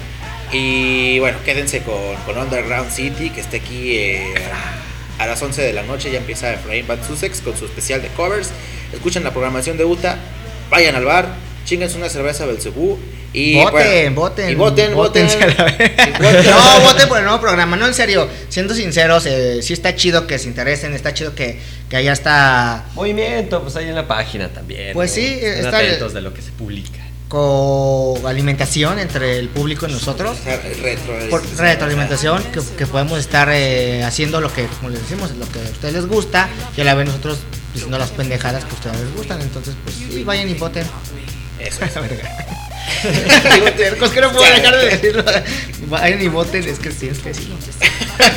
[0.54, 4.34] Y bueno, quédense con, con Underground City, que está aquí eh,
[5.20, 6.12] a las 11 de la noche.
[6.12, 8.52] Ya empieza Efraín Bad Sussex con su especial de covers.
[8.94, 10.18] Escuchen la programación de UTA.
[10.70, 11.30] Vayan al bar.
[11.66, 13.00] Chinguense una cerveza Belcebú.
[13.36, 13.72] Y voten,
[14.14, 14.50] bueno, voten.
[14.52, 15.26] Y voten, voten.
[15.26, 17.76] No, voten por el nuevo programa.
[17.76, 18.30] No, en serio.
[18.50, 20.94] Siendo sinceros, eh, sí está chido que se interesen.
[20.94, 21.58] Está chido que,
[21.90, 24.94] que allá está Movimiento, pues ahí en la página también.
[24.94, 25.16] Pues ¿no?
[25.16, 27.00] sí, Estén está- atentos de lo que se publica.
[27.34, 30.38] Con alimentación entre el público y nosotros.
[30.40, 35.02] O sea, retro- Por retroalimentación, que, que podemos estar eh, haciendo lo que, como les
[35.02, 36.48] decimos, lo que a ustedes les gusta.
[36.78, 37.40] Y a la vez nosotros
[37.74, 39.42] diciendo las pendejadas que a ustedes les gustan.
[39.42, 40.86] Entonces, pues sí, vayan y voten.
[41.58, 41.92] Eso es.
[41.94, 41.98] Es
[44.12, 45.24] que no puedo dejar de decirlo.
[45.88, 47.52] Vayan y voten, es que sí, es que sí.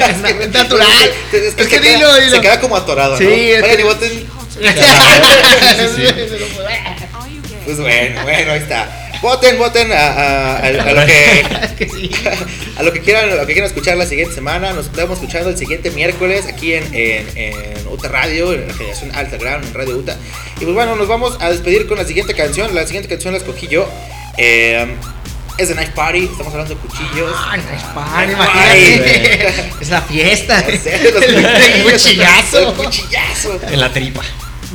[0.09, 0.89] Es, na- es natural.
[0.91, 2.37] Es que, Es que se, dilo, queda, dilo.
[2.37, 3.19] se queda como atorado.
[3.19, 4.27] Sí, Vayan que- y voten.
[7.67, 9.03] Pues bueno, bueno, ahí está.
[9.21, 11.45] Voten, voten a, a- a- a lo que
[12.77, 14.73] a lo que quieran, a lo que quieran escuchar la siguiente semana.
[14.73, 19.11] Nos estamos escuchando el siguiente miércoles aquí en, en, en UTA Radio, en la generación
[19.15, 20.17] Alta Ground, en Radio UTA.
[20.61, 22.75] Y pues bueno, nos vamos a despedir con la siguiente canción.
[22.75, 23.89] La siguiente canción la escogí yo.
[24.39, 24.87] Eh,
[25.59, 27.33] es de Night Party, estamos hablando de cuchillos.
[27.35, 29.45] Ah, nice party, imagínate.
[29.47, 29.73] party.
[29.81, 30.63] Es la fiesta.
[30.71, 32.69] Ya sé, los cuchillazo.
[32.71, 33.61] el cuchillazo.
[33.71, 34.21] En la tripa.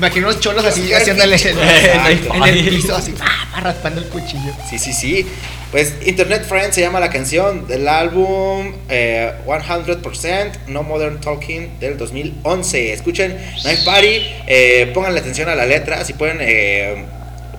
[0.01, 4.51] Imagino unos cholos así haciéndole en, el piso así, ah, raspando el cuchillo.
[4.67, 5.27] Sí, sí, sí.
[5.69, 11.97] Pues Internet Friends se llama la canción del álbum eh, 100% No Modern Talking del
[11.99, 12.93] 2011.
[12.93, 17.05] Escuchen Night Party, eh, pónganle atención a la letra, si pueden eh,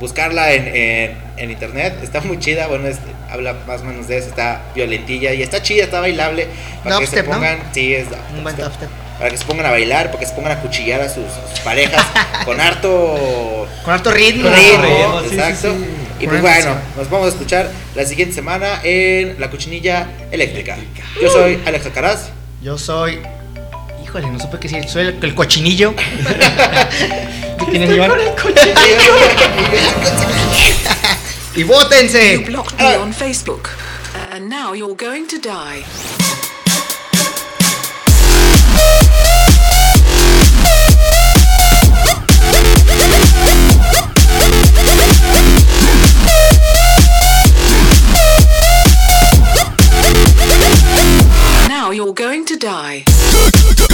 [0.00, 1.94] buscarla en, en- en internet.
[2.02, 2.98] Está muy chida, bueno, es-
[3.30, 6.48] habla más o menos de eso, está violentilla y está chida, está bailable.
[6.82, 7.32] Para que se Dubstep, ¿no?
[7.34, 8.88] pongan, sí, es Un dubstep.
[9.22, 11.60] Para que se pongan a bailar, para que se pongan a cuchillar a sus, sus
[11.60, 12.04] parejas
[12.44, 14.50] con harto Con alto ritmo.
[14.50, 15.74] ritmo, ritmo, sí, exacto.
[15.74, 15.90] sí, sí.
[16.18, 20.76] Y Con pues bueno, nos vamos a escuchar la siguiente semana en La Cochinilla Eléctrica.
[21.20, 22.30] Yo soy Alex Alcaraz.
[22.62, 23.20] Yo soy.
[24.02, 24.90] Híjole, no supe qué decir.
[24.90, 25.94] Soy el, el cochinillo.
[27.60, 28.10] ¿Tú quién es Iván?
[31.54, 32.32] Y votense.
[32.38, 33.68] You blocked me on Facebook,
[34.32, 35.84] and now you're going to die.
[52.46, 53.91] To die.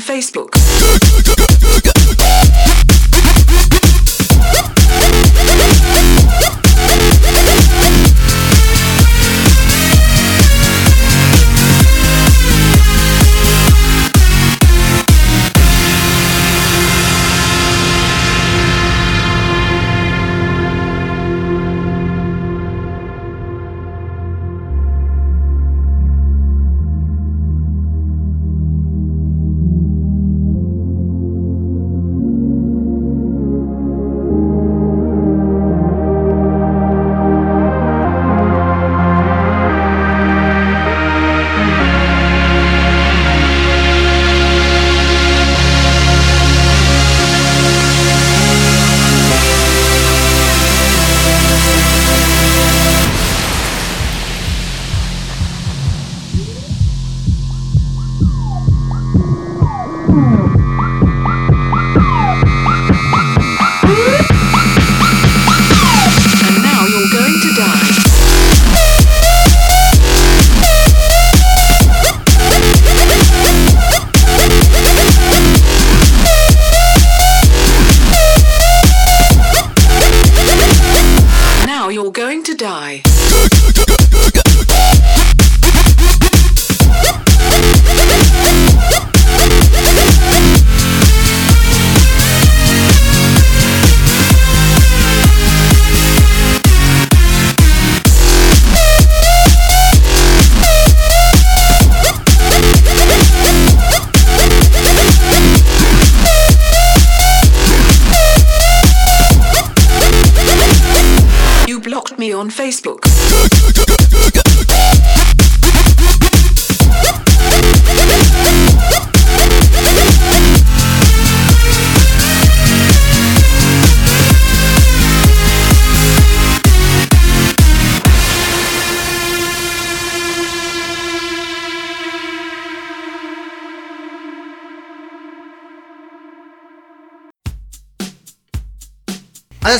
[0.00, 0.69] Facebook.